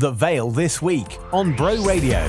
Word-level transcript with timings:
The 0.00 0.12
Vale 0.12 0.50
This 0.50 0.80
Week 0.80 1.18
on 1.30 1.54
Bro 1.54 1.82
Radio. 1.84 2.22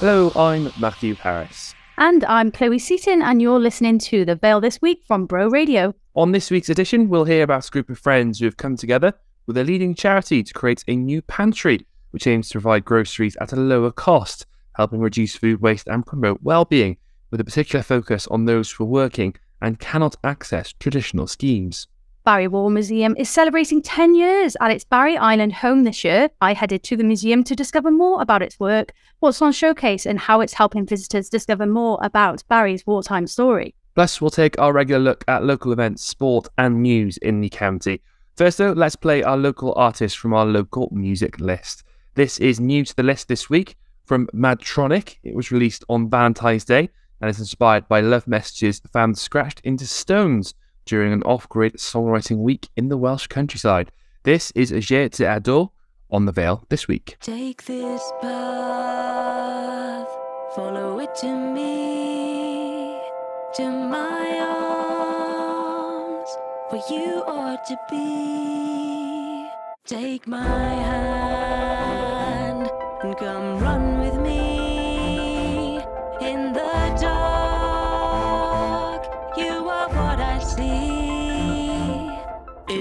Hello, 0.00 0.32
I'm 0.34 0.72
Matthew 0.80 1.14
Harris. 1.14 1.72
And 1.98 2.24
I'm 2.24 2.50
Chloe 2.50 2.80
Seaton, 2.80 3.22
and 3.22 3.40
you're 3.40 3.60
listening 3.60 4.00
to 4.00 4.24
The 4.24 4.34
Vale 4.34 4.60
This 4.60 4.82
Week 4.82 5.04
from 5.06 5.26
Bro 5.26 5.50
Radio. 5.50 5.94
On 6.16 6.32
this 6.32 6.50
week's 6.50 6.68
edition, 6.68 7.08
we'll 7.08 7.26
hear 7.26 7.44
about 7.44 7.68
a 7.68 7.70
group 7.70 7.88
of 7.88 7.96
friends 8.00 8.40
who 8.40 8.46
have 8.46 8.56
come 8.56 8.76
together 8.76 9.12
with 9.46 9.56
a 9.56 9.62
leading 9.62 9.94
charity 9.94 10.42
to 10.42 10.52
create 10.52 10.82
a 10.88 10.96
new 10.96 11.22
pantry, 11.22 11.86
which 12.10 12.26
aims 12.26 12.48
to 12.48 12.54
provide 12.54 12.84
groceries 12.84 13.36
at 13.36 13.52
a 13.52 13.56
lower 13.56 13.92
cost, 13.92 14.46
helping 14.74 14.98
reduce 14.98 15.36
food 15.36 15.60
waste 15.60 15.86
and 15.86 16.04
promote 16.04 16.42
well-being, 16.42 16.96
with 17.30 17.40
a 17.40 17.44
particular 17.44 17.84
focus 17.84 18.26
on 18.26 18.46
those 18.46 18.72
who 18.72 18.82
are 18.82 18.88
working 18.88 19.36
and 19.62 19.78
cannot 19.78 20.16
access 20.24 20.72
traditional 20.72 21.28
schemes. 21.28 21.86
Barry 22.24 22.48
War 22.48 22.70
Museum 22.70 23.14
is 23.18 23.28
celebrating 23.28 23.82
10 23.82 24.14
years 24.14 24.56
at 24.58 24.70
its 24.70 24.82
Barry 24.82 25.14
Island 25.14 25.52
home 25.52 25.84
this 25.84 26.02
year. 26.04 26.30
I 26.40 26.54
headed 26.54 26.82
to 26.84 26.96
the 26.96 27.04
museum 27.04 27.44
to 27.44 27.54
discover 27.54 27.90
more 27.90 28.22
about 28.22 28.40
its 28.40 28.58
work, 28.58 28.92
what's 29.20 29.42
on 29.42 29.52
showcase, 29.52 30.06
and 30.06 30.18
how 30.18 30.40
it's 30.40 30.54
helping 30.54 30.86
visitors 30.86 31.28
discover 31.28 31.66
more 31.66 31.98
about 32.00 32.42
Barry's 32.48 32.86
wartime 32.86 33.26
story. 33.26 33.74
Plus, 33.94 34.22
we'll 34.22 34.30
take 34.30 34.58
our 34.58 34.72
regular 34.72 35.02
look 35.02 35.22
at 35.28 35.44
local 35.44 35.70
events, 35.70 36.02
sport, 36.02 36.48
and 36.56 36.82
news 36.82 37.18
in 37.18 37.42
the 37.42 37.50
county. 37.50 38.00
First, 38.36 38.56
though, 38.56 38.72
let's 38.72 38.96
play 38.96 39.22
our 39.22 39.36
local 39.36 39.74
artist 39.76 40.16
from 40.16 40.32
our 40.32 40.46
local 40.46 40.88
music 40.92 41.38
list. 41.40 41.84
This 42.14 42.38
is 42.38 42.58
new 42.58 42.86
to 42.86 42.96
the 42.96 43.02
list 43.02 43.28
this 43.28 43.50
week 43.50 43.76
from 44.06 44.28
Madtronic. 44.28 45.18
It 45.24 45.34
was 45.34 45.52
released 45.52 45.84
on 45.90 46.08
Valentine's 46.08 46.64
Day 46.64 46.88
and 47.20 47.28
is 47.28 47.38
inspired 47.38 47.86
by 47.86 48.00
love 48.00 48.26
messages 48.26 48.80
found 48.94 49.18
scratched 49.18 49.60
into 49.60 49.86
stones 49.86 50.54
during 50.84 51.12
an 51.12 51.22
off 51.22 51.48
grid 51.48 51.74
songwriting 51.74 52.38
week 52.38 52.68
in 52.76 52.88
the 52.88 52.96
Welsh 52.96 53.26
countryside. 53.26 53.90
This 54.24 54.50
is 54.52 54.70
J'ai 54.70 55.08
t'adore 55.08 55.70
on 56.10 56.26
the 56.26 56.32
Vale 56.32 56.64
this 56.68 56.88
week. 56.88 57.16
Take 57.20 57.64
this 57.64 58.12
path, 58.20 60.08
follow 60.54 60.98
it 61.00 61.14
to 61.16 61.26
me, 61.26 63.00
to 63.56 63.70
my 63.70 64.38
arms, 64.40 66.30
you 66.90 67.24
to 67.66 67.76
be. 67.88 69.48
Take 69.86 70.26
my 70.26 70.44
hand 70.44 71.80
and 73.02 73.16
come 73.16 73.58
run 73.58 74.00
with 74.00 74.20
me 74.20 74.63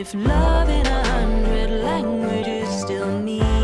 If 0.03 0.13
love 0.15 0.67
in 0.67 0.85
a 0.85 1.07
hundred 1.07 1.69
languages 1.69 2.67
still 2.81 3.21
means 3.21 3.62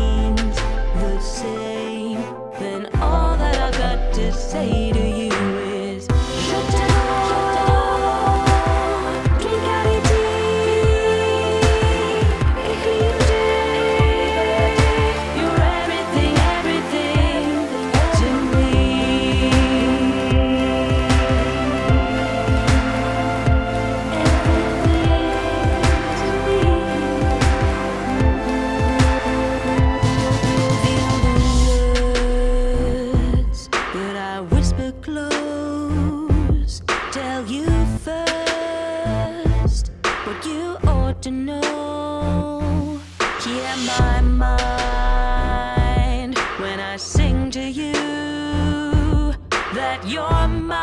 that 49.74 50.06
you're 50.06 50.48
mine. 50.48 50.80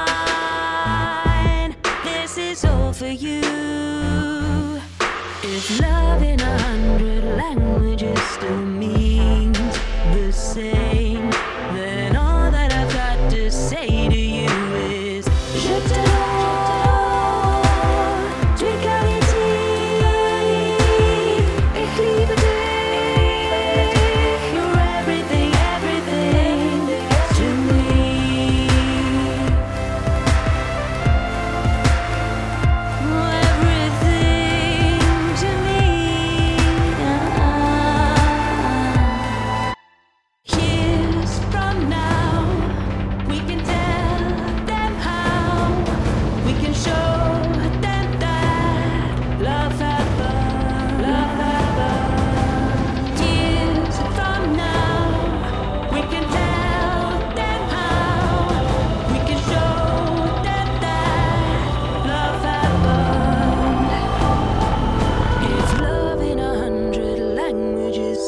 This 2.04 2.38
is 2.38 2.64
all 2.66 2.94
for 2.94 3.08
you. 3.08 3.42
If 5.44 5.82
love 5.82 6.22
in 6.24 6.40
a 6.40 6.58
hundred 6.60 7.24
languages 7.24 8.20
still 8.22 8.66
means 8.66 9.58
the 10.14 10.32
same, 10.32 11.17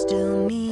still 0.09 0.49
means 0.49 0.68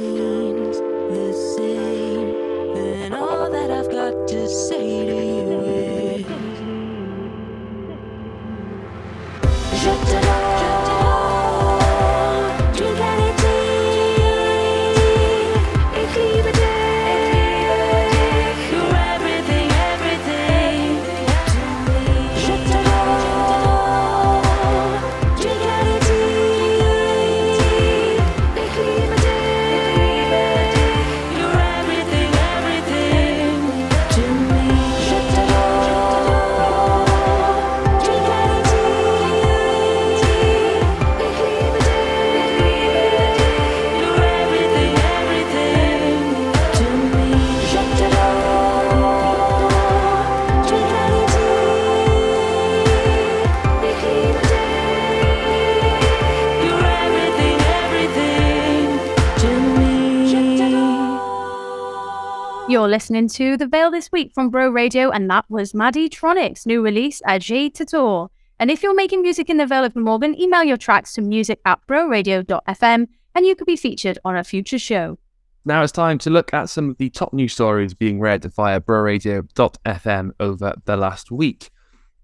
You're 62.88 62.94
listening 62.94 63.28
to 63.28 63.58
The 63.58 63.66
Vale 63.66 63.90
This 63.90 64.10
Week 64.10 64.32
from 64.32 64.48
Bro 64.48 64.70
Radio, 64.70 65.10
and 65.10 65.28
that 65.28 65.44
was 65.50 65.74
Maddie 65.74 66.08
Tronic's 66.08 66.64
new 66.64 66.80
release, 66.80 67.20
J'ai 67.38 67.68
t'adore. 67.68 68.30
And 68.58 68.70
if 68.70 68.82
you're 68.82 68.94
making 68.94 69.20
music 69.20 69.50
in 69.50 69.58
the 69.58 69.66
Vale 69.66 69.84
of 69.84 69.92
Glamorgan, 69.92 70.40
email 70.40 70.64
your 70.64 70.78
tracks 70.78 71.12
to 71.12 71.20
music 71.20 71.60
at 71.66 71.86
broradio.fm 71.86 73.06
and 73.34 73.44
you 73.44 73.54
could 73.54 73.66
be 73.66 73.76
featured 73.76 74.18
on 74.24 74.38
a 74.38 74.42
future 74.42 74.78
show. 74.78 75.18
Now 75.66 75.82
it's 75.82 75.92
time 75.92 76.16
to 76.20 76.30
look 76.30 76.54
at 76.54 76.70
some 76.70 76.88
of 76.88 76.96
the 76.96 77.10
top 77.10 77.34
news 77.34 77.52
stories 77.52 77.92
being 77.92 78.20
read 78.20 78.42
via 78.54 78.80
broradio.fm 78.80 80.30
over 80.40 80.72
the 80.86 80.96
last 80.96 81.30
week. 81.30 81.68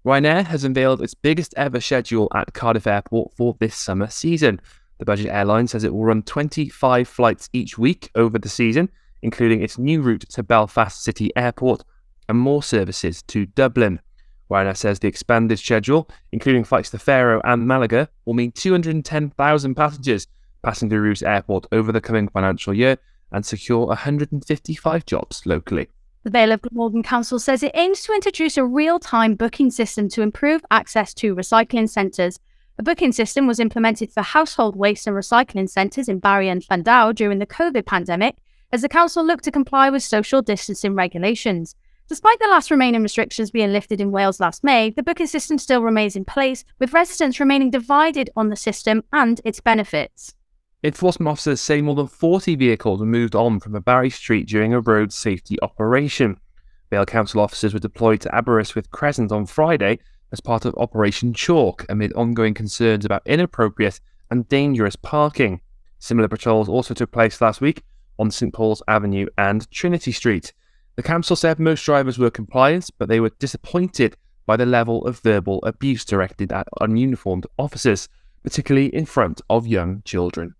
Ryanair 0.03 0.45
has 0.45 0.63
unveiled 0.63 0.99
its 0.99 1.13
biggest 1.13 1.53
ever 1.55 1.79
schedule 1.79 2.27
at 2.33 2.55
Cardiff 2.55 2.87
Airport 2.87 3.35
for 3.37 3.55
this 3.59 3.75
summer 3.75 4.09
season. 4.09 4.59
The 4.97 5.05
budget 5.05 5.27
airline 5.27 5.67
says 5.67 5.83
it 5.83 5.93
will 5.93 6.05
run 6.05 6.23
25 6.23 7.07
flights 7.07 7.51
each 7.53 7.77
week 7.77 8.09
over 8.15 8.39
the 8.39 8.49
season, 8.49 8.89
including 9.21 9.61
its 9.61 9.77
new 9.77 10.01
route 10.01 10.25
to 10.29 10.43
Belfast 10.43 11.03
City 11.03 11.31
Airport 11.35 11.83
and 12.27 12.37
more 12.37 12.63
services 12.63 13.21
to 13.23 13.45
Dublin. 13.45 13.99
Ryanair 14.49 14.77
says 14.77 14.99
the 14.99 15.07
expanded 15.07 15.59
schedule, 15.59 16.07
including 16.31 16.63
flights 16.63 16.91
to 16.91 16.99
Faro 16.99 17.41
and 17.43 17.67
Malaga, 17.67 18.09
will 18.25 18.33
mean 18.33 18.51
210,000 18.51 19.75
passengers 19.75 20.27
passing 20.63 20.89
through 20.89 21.01
Rhoose 21.01 21.27
Airport 21.27 21.67
over 21.71 21.91
the 21.91 22.01
coming 22.01 22.27
financial 22.27 22.73
year 22.73 22.97
and 23.31 23.45
secure 23.45 23.85
155 23.87 25.05
jobs 25.05 25.45
locally. 25.45 25.87
The 26.23 26.31
Vale 26.31 26.53
of 26.53 26.61
Glamorgan 26.61 27.03
Council 27.03 27.37
says 27.37 27.61
it 27.61 27.71
aims 27.75 28.01
to 28.01 28.13
introduce 28.13 28.57
a 28.57 28.65
real 28.65 28.97
time 28.97 29.35
booking 29.35 29.69
system 29.69 30.09
to 30.09 30.23
improve 30.23 30.65
access 30.71 31.13
to 31.15 31.35
recycling 31.35 31.87
centres. 31.87 32.39
A 32.79 32.83
booking 32.83 33.11
system 33.11 33.45
was 33.45 33.59
implemented 33.59 34.11
for 34.11 34.21
household 34.21 34.75
waste 34.75 35.05
and 35.05 35.15
recycling 35.15 35.69
centres 35.69 36.09
in 36.09 36.19
Barry 36.19 36.49
and 36.49 36.63
Llandow 36.63 37.13
during 37.13 37.39
the 37.39 37.45
COVID 37.45 37.85
pandemic 37.85 38.37
as 38.71 38.81
the 38.81 38.89
council 38.89 39.23
looked 39.23 39.43
to 39.45 39.51
comply 39.51 39.89
with 39.89 40.03
social 40.03 40.41
distancing 40.41 40.95
regulations. 40.95 41.75
Despite 42.07 42.37
the 42.39 42.47
last 42.47 42.69
remaining 42.69 43.01
restrictions 43.01 43.49
being 43.49 43.71
lifted 43.71 43.99
in 43.99 44.11
Wales 44.11 44.39
last 44.39 44.63
May, 44.63 44.91
the 44.91 45.01
booking 45.01 45.25
system 45.25 45.57
still 45.57 45.81
remains 45.81 46.15
in 46.15 46.23
place, 46.23 46.63
with 46.77 46.93
residents 46.93 47.39
remaining 47.39 47.71
divided 47.71 48.29
on 48.35 48.49
the 48.49 48.55
system 48.55 49.03
and 49.11 49.41
its 49.43 49.59
benefits. 49.59 50.35
Enforcement 50.83 51.27
officers 51.27 51.61
say 51.61 51.81
more 51.81 51.95
than 51.95 52.05
40 52.05 52.55
vehicles 52.57 52.99
were 52.99 53.07
moved 53.07 53.33
on 53.33 53.59
from 53.59 53.73
a 53.73 53.81
Barry 53.81 54.11
Street 54.11 54.47
during 54.47 54.71
a 54.71 54.81
road 54.81 55.11
safety 55.11 55.57
operation. 55.63 56.37
Vale 56.91 57.07
Council 57.07 57.41
officers 57.41 57.73
were 57.73 57.79
deployed 57.79 58.21
to 58.21 58.35
Aberystwyth 58.35 58.91
Crescent 58.91 59.31
on 59.31 59.47
Friday 59.47 59.97
as 60.31 60.39
part 60.39 60.63
of 60.63 60.75
Operation 60.77 61.33
Chalk 61.33 61.87
amid 61.89 62.13
ongoing 62.13 62.53
concerns 62.53 63.03
about 63.03 63.25
inappropriate 63.25 63.99
and 64.29 64.47
dangerous 64.47 64.95
parking. 64.95 65.61
Similar 65.97 66.27
patrols 66.27 66.69
also 66.69 66.93
took 66.93 67.11
place 67.11 67.41
last 67.41 67.61
week 67.61 67.81
on 68.19 68.31
St 68.31 68.53
Paul's 68.53 68.83
Avenue 68.87 69.27
and 69.37 69.69
Trinity 69.71 70.11
Street. 70.11 70.53
The 70.95 71.03
council 71.03 71.35
said 71.35 71.59
most 71.59 71.83
drivers 71.83 72.17
were 72.17 72.31
compliant, 72.31 72.89
but 72.97 73.09
they 73.09 73.19
were 73.19 73.31
disappointed 73.39 74.15
by 74.45 74.55
the 74.55 74.65
level 74.65 75.05
of 75.05 75.19
verbal 75.19 75.59
abuse 75.63 76.05
directed 76.05 76.51
at 76.51 76.67
ununiformed 76.79 77.45
officers, 77.57 78.07
particularly 78.43 78.93
in 78.93 79.05
front 79.05 79.41
of 79.49 79.67
young 79.67 80.01
children. 80.05 80.55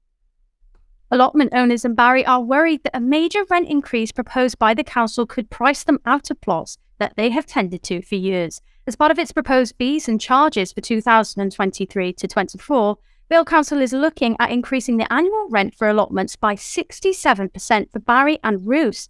Allotment 1.11 1.53
owners 1.53 1.85
in 1.85 1.93
Barry 1.93 2.25
are 2.25 2.41
worried 2.41 2.83
that 2.83 2.97
a 2.97 2.99
major 2.99 3.45
rent 3.49 3.69
increase 3.69 4.11
proposed 4.11 4.57
by 4.57 4.73
the 4.73 4.83
council 4.83 5.25
could 5.25 5.49
price 5.51 5.83
them 5.83 5.99
out 6.05 6.31
of 6.31 6.41
plots 6.41 6.77
that 6.97 7.13
they 7.15 7.29
have 7.29 7.45
tended 7.45 7.83
to 7.83 8.01
for 8.01 8.15
years. 8.15 8.59
As 8.87 8.95
part 8.95 9.11
of 9.11 9.19
its 9.19 9.31
proposed 9.31 9.75
fees 9.77 10.07
and 10.07 10.19
charges 10.19 10.73
for 10.73 10.81
2023 10.81 12.13
to 12.13 12.27
24, 12.27 12.97
Vale 13.27 13.43
Council 13.43 13.81
is 13.81 13.91
looking 13.91 14.35
at 14.39 14.51
increasing 14.51 14.97
the 14.97 15.11
annual 15.11 15.47
rent 15.49 15.73
for 15.73 15.89
allotments 15.89 16.35
by 16.35 16.55
67% 16.55 17.91
for 17.91 17.99
Barry 17.99 18.37
and 18.43 18.61
Rhoose 18.61 19.07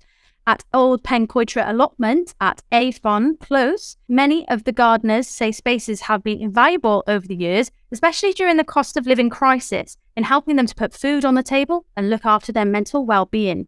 at 0.47 0.63
Old 0.73 1.03
Pencoedtre 1.03 1.61
allotment 1.65 2.33
at 2.39 2.63
Avon 2.71 3.35
Close. 3.35 3.97
Many 4.07 4.47
of 4.47 4.63
the 4.63 4.71
gardeners 4.71 5.27
say 5.27 5.51
spaces 5.51 6.01
have 6.01 6.23
been 6.23 6.39
invaluable 6.39 7.03
over 7.07 7.27
the 7.27 7.35
years, 7.35 7.71
especially 7.91 8.31
during 8.31 8.55
the 8.55 8.63
cost 8.63 8.95
of 8.95 9.05
living 9.05 9.29
crisis, 9.29 9.97
in 10.15 10.23
helping 10.23 10.55
them 10.55 10.67
to 10.67 10.75
put 10.75 10.93
food 10.93 11.25
on 11.25 11.35
the 11.35 11.43
table 11.43 11.85
and 11.97 12.09
look 12.09 12.25
after 12.25 12.53
their 12.53 12.63
mental 12.63 13.05
well-being. 13.05 13.67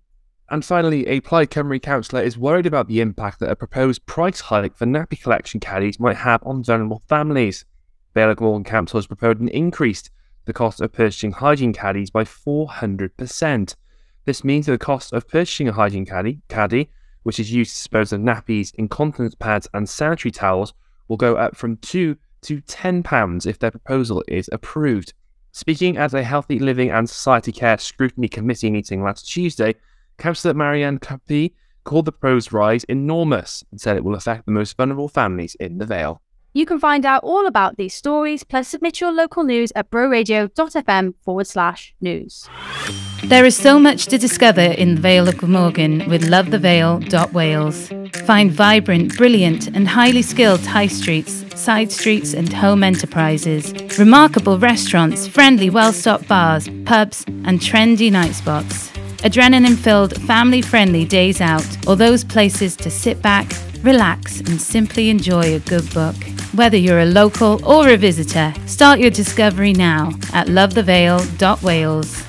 And 0.50 0.64
finally, 0.64 1.06
a 1.08 1.20
Plaid 1.20 1.50
Cymru 1.50 1.82
councillor 1.82 2.22
is 2.22 2.38
worried 2.38 2.66
about 2.66 2.88
the 2.88 3.02
impact 3.02 3.42
that 3.42 3.52
a 3.52 3.56
proposed 3.58 4.06
price 4.06 4.40
hike 4.40 4.78
for 4.78 4.86
nappy 4.86 5.22
collection 5.22 5.60
caddies 5.60 6.00
might 6.00 6.16
have 6.16 6.42
on 6.44 6.64
vulnerable 6.64 7.04
families. 7.10 7.66
Vale 8.14 8.32
of 8.32 8.64
Council 8.64 8.98
has 8.98 9.08
proposed 9.08 9.42
an 9.42 9.50
increase 9.50 10.10
the 10.48 10.54
cost 10.54 10.82
of 10.82 10.94
purchasing 10.94 11.34
hygiene 11.34 11.74
caddies 11.74 12.10
by 12.10 12.24
400%. 12.24 13.76
This 14.26 14.44
means 14.44 14.66
that 14.66 14.72
the 14.72 14.78
cost 14.78 15.14
of 15.14 15.28
purchasing 15.28 15.68
a 15.68 15.74
hygiene 15.74 16.06
caddy, 16.06 16.42
caddy, 16.48 16.90
which 17.24 17.40
is 17.40 17.52
used 17.52 17.72
to 17.72 17.78
dispose 17.78 18.14
of 18.14 18.22
nappies, 18.22 18.74
incontinence 18.76 19.36
pads, 19.36 19.68
and 19.74 19.88
sanitary 19.88 20.32
towels, 20.32 20.74
will 21.10 21.18
go 21.18 21.36
up 21.36 21.56
from 21.56 21.78
two 21.78 22.18
to 22.42 22.62
ten 22.62 23.04
pounds 23.04 23.46
if 23.46 23.60
their 23.60 23.72
proposal 23.72 24.24
is 24.28 24.50
approved. 24.54 25.14
Speaking 25.52 25.98
at 25.98 26.14
a 26.14 26.24
Healthy 26.24 26.60
Living 26.60 26.92
and 26.92 27.10
Society 27.10 27.52
Care 27.52 27.78
Scrutiny 27.78 28.30
Committee 28.30 28.72
meeting 28.72 29.04
last 29.04 29.30
Tuesday, 29.30 29.76
Councillor 30.18 30.54
Marianne 30.54 31.00
Capi 31.00 31.56
called 31.84 32.06
the 32.06 32.12
proposed 32.12 32.54
rise 32.54 32.84
enormous 32.86 33.64
and 33.72 33.82
said 33.82 33.98
it 33.98 34.04
will 34.04 34.16
affect 34.16 34.46
the 34.46 34.52
most 34.52 34.78
vulnerable 34.78 35.10
families 35.10 35.56
in 35.56 35.78
the 35.78 35.86
Vale. 35.86 36.22
You 36.54 36.66
can 36.66 36.80
find 36.80 37.06
out 37.06 37.24
all 37.24 37.46
about 37.46 37.78
these 37.78 37.94
stories, 37.94 38.44
plus 38.44 38.68
submit 38.68 39.00
your 39.00 39.12
local 39.12 39.44
news 39.44 39.72
at 39.76 39.92
broradio.fm 39.92 41.14
forward 41.24 41.46
slash 41.48 41.94
news. 42.02 42.50
There 43.24 43.46
is 43.46 43.56
so 43.56 43.80
much 43.80 44.06
to 44.08 44.18
discover 44.18 44.62
in 44.62 44.96
the 44.96 45.02
Vale 45.02 45.28
of 45.28 45.38
Glamorgan 45.38 46.08
with 46.10 46.24
lovethevale.wales. 46.24 47.90
Find 48.26 48.52
vibrant, 48.52 49.18
brilliant, 49.18 49.68
and 49.68 49.88
highly 49.88 50.22
skilled 50.22 50.66
high 50.66 50.88
streets, 50.88 51.44
side 51.60 51.92
streets, 51.92 52.34
and 52.34 52.52
home 52.52 52.84
enterprises, 52.84 53.74
remarkable 54.00 54.58
restaurants, 54.58 55.28
friendly, 55.28 55.70
well 55.70 55.94
stocked 55.94 56.28
bars, 56.28 56.70
pubs, 56.86 57.24
and 57.28 57.60
trendy 57.60 58.12
night 58.12 58.34
spots. 58.34 58.90
Adrenaline 59.24 59.78
filled, 59.78 60.20
family 60.22 60.62
friendly 60.62 61.04
days 61.04 61.42
out, 61.42 61.66
or 61.88 61.96
those 61.96 62.24
places 62.24 62.76
to 62.78 62.90
sit 62.90 63.22
back, 63.22 63.52
relax, 63.84 64.40
and 64.40 64.62
simply 64.62 65.10
enjoy 65.10 65.56
a 65.56 65.60
good 65.60 65.92
book. 65.94 66.16
Whether 66.54 66.78
you're 66.78 67.00
a 67.00 67.06
local 67.06 67.64
or 67.66 67.90
a 67.90 67.98
visitor, 67.98 68.54
start 68.66 69.00
your 69.00 69.12
discovery 69.12 69.74
now 69.74 70.10
at 70.34 70.48
lovethevale.wales. 70.48 72.24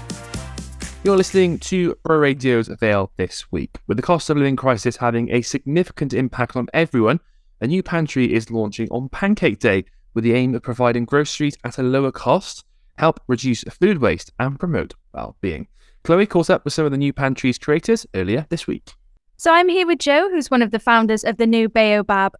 You're 1.05 1.17
listening 1.17 1.59
to 1.61 1.97
Radio's 2.05 2.69
Vale 2.69 3.11
this 3.17 3.51
week. 3.53 3.79
With 3.87 3.97
the 3.97 4.03
cost 4.03 4.29
of 4.29 4.37
living 4.37 4.57
crisis 4.57 4.97
having 4.97 5.31
a 5.31 5.43
significant 5.43 6.13
impact 6.13 6.57
on 6.57 6.67
everyone, 6.75 7.21
a 7.61 7.67
new 7.67 7.83
pantry 7.83 8.35
is 8.35 8.51
launching 8.51 8.89
on 8.91 9.09
Pancake 9.09 9.59
Day 9.59 9.85
with 10.15 10.25
the 10.25 10.35
aim 10.35 10.55
of 10.55 10.63
providing 10.63 11.05
groceries 11.05 11.57
at 11.65 11.79
a 11.79 11.83
lower 11.83 12.11
cost, 12.11 12.65
help 12.99 13.21
reduce 13.29 13.63
food 13.65 13.99
waste, 13.99 14.33
and 14.39 14.59
promote 14.59 14.95
well-being. 15.15 15.69
Chloe 16.05 16.27
caught 16.27 16.51
up 16.51 16.65
with 16.65 16.75
some 16.75 16.85
of 16.85 16.91
the 16.91 16.99
new 16.99 17.13
pantry's 17.13 17.59
creators 17.59 18.07
earlier 18.15 18.47
this 18.51 18.67
week. 18.67 18.93
So 19.41 19.53
I'm 19.53 19.69
here 19.69 19.87
with 19.87 20.01
Joe, 20.01 20.29
who's 20.29 20.51
one 20.51 20.63
of 20.63 20.73
the 20.73 20.81
founders 20.81 21.23
of 21.23 21.37
the 21.37 21.47
new 21.47 21.69
Baobab 21.69 22.35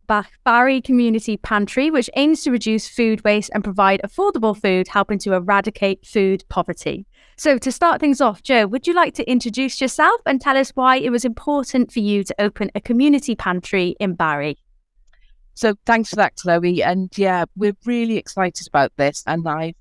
Barry 0.45 0.81
Community 0.81 1.37
Pantry, 1.37 1.93
which 1.93 2.11
aims 2.17 2.43
to 2.43 2.51
reduce 2.51 2.89
food 2.89 3.23
waste 3.23 3.53
and 3.55 3.63
provide 3.63 4.01
affordable 4.03 4.61
food, 4.61 4.89
helping 4.89 5.21
to 5.21 5.35
eradicate 5.35 6.05
food 6.05 6.43
poverty. 6.49 7.07
So 7.37 7.57
to 7.57 7.71
start 7.71 8.01
things 8.01 8.21
off, 8.21 8.43
Joe, 8.43 8.67
would 8.67 8.89
you 8.89 8.95
like 8.95 9.15
to 9.15 9.31
introduce 9.31 9.81
yourself 9.81 10.21
and 10.27 10.41
tell 10.41 10.57
us 10.57 10.71
why 10.71 10.97
it 10.97 11.11
was 11.11 11.25
important 11.25 11.93
for 11.93 12.01
you 12.01 12.25
to 12.25 12.35
open 12.41 12.69
a 12.75 12.81
community 12.81 13.37
pantry 13.37 13.95
in 14.01 14.17
Barry? 14.17 14.59
So 15.55 15.75
thanks 15.87 16.11
for 16.11 16.17
that, 16.17 16.35
Chloe. 16.35 16.83
And 16.83 17.17
yeah, 17.17 17.45
we're 17.55 17.77
really 17.87 18.17
excited 18.17 18.67
about 18.67 18.91
this. 18.97 19.23
And 19.25 19.49
I've 19.49 19.77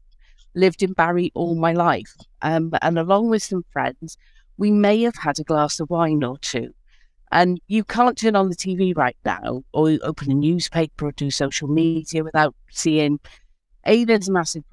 lived 0.53 0.83
in 0.83 0.93
Barry 0.93 1.31
all 1.33 1.55
my 1.55 1.73
life. 1.73 2.13
Um, 2.43 2.73
and 2.83 2.99
along 2.99 3.31
with 3.31 3.41
some 3.41 3.65
friends, 3.73 4.17
we 4.55 4.69
may 4.69 5.01
have 5.01 5.15
had 5.15 5.39
a 5.39 5.43
glass 5.43 5.79
of 5.79 5.89
wine 5.89 6.23
or 6.23 6.37
two. 6.37 6.75
And 7.31 7.59
you 7.67 7.83
can't 7.83 8.17
turn 8.17 8.35
on 8.35 8.49
the 8.49 8.55
TV 8.55 8.95
right 8.95 9.17
now 9.25 9.63
or 9.73 9.97
open 10.01 10.31
a 10.31 10.35
newspaper 10.35 11.07
or 11.07 11.11
do 11.11 11.29
social 11.29 11.67
media 11.67 12.23
without 12.23 12.55
seeing 12.69 13.19
A, 13.85 14.05
there's 14.05 14.29
massive 14.29 14.63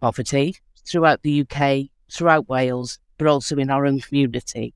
poverty 0.00 0.56
throughout 0.86 1.22
the 1.22 1.40
UK, 1.40 1.86
throughout 2.12 2.48
Wales, 2.48 2.98
but 3.16 3.26
also 3.26 3.56
in 3.56 3.70
our 3.70 3.86
own 3.86 4.00
community. 4.00 4.74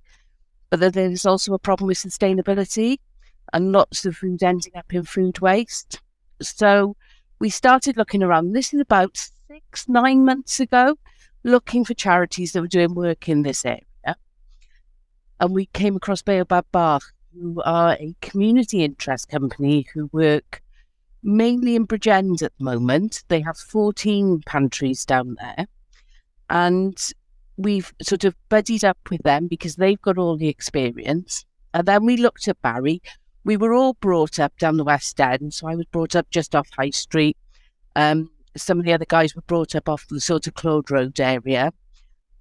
But 0.70 0.80
then 0.80 0.92
there's 0.92 1.26
also 1.26 1.52
a 1.52 1.58
problem 1.58 1.88
with 1.88 1.98
sustainability 1.98 2.98
and 3.52 3.72
lots 3.72 4.06
of 4.06 4.16
food 4.16 4.42
ending 4.42 4.72
up 4.76 4.92
in 4.94 5.02
food 5.02 5.40
waste. 5.40 6.00
So 6.40 6.96
we 7.38 7.50
started 7.50 7.96
looking 7.96 8.22
around. 8.22 8.52
This 8.52 8.72
is 8.72 8.80
about 8.80 9.28
six, 9.46 9.88
nine 9.88 10.24
months 10.24 10.58
ago, 10.58 10.96
looking 11.44 11.84
for 11.84 11.94
charities 11.94 12.52
that 12.52 12.62
were 12.62 12.68
doing 12.68 12.94
work 12.94 13.28
in 13.28 13.42
this 13.42 13.64
area 13.66 13.82
and 15.40 15.54
we 15.54 15.66
came 15.66 15.96
across 15.96 16.22
Baobab 16.22 16.66
Bach, 16.70 17.02
who 17.34 17.62
are 17.64 17.94
a 17.94 18.14
community 18.20 18.84
interest 18.84 19.28
company 19.28 19.86
who 19.94 20.10
work 20.12 20.62
mainly 21.22 21.76
in 21.76 21.86
Bridgend 21.86 22.42
at 22.42 22.52
the 22.58 22.64
moment. 22.64 23.24
They 23.28 23.40
have 23.40 23.56
14 23.56 24.42
pantries 24.46 25.04
down 25.04 25.36
there. 25.40 25.66
And 26.50 26.98
we've 27.56 27.92
sort 28.02 28.24
of 28.24 28.34
buddied 28.48 28.84
up 28.84 28.98
with 29.10 29.22
them 29.22 29.46
because 29.46 29.76
they've 29.76 30.00
got 30.00 30.18
all 30.18 30.36
the 30.36 30.48
experience. 30.48 31.44
And 31.72 31.86
then 31.86 32.04
we 32.04 32.16
looked 32.16 32.48
at 32.48 32.60
Barry. 32.60 33.00
We 33.44 33.56
were 33.56 33.72
all 33.72 33.94
brought 33.94 34.38
up 34.38 34.58
down 34.58 34.76
the 34.76 34.84
West 34.84 35.18
End. 35.20 35.54
So 35.54 35.68
I 35.68 35.74
was 35.74 35.86
brought 35.86 36.16
up 36.16 36.28
just 36.30 36.54
off 36.54 36.68
High 36.76 36.90
Street. 36.90 37.36
Um, 37.96 38.30
some 38.56 38.78
of 38.78 38.84
the 38.84 38.92
other 38.92 39.06
guys 39.06 39.34
were 39.34 39.42
brought 39.42 39.74
up 39.74 39.88
off 39.88 40.06
the 40.08 40.20
sort 40.20 40.46
of 40.46 40.54
Claude 40.54 40.90
Road 40.90 41.18
area. 41.20 41.72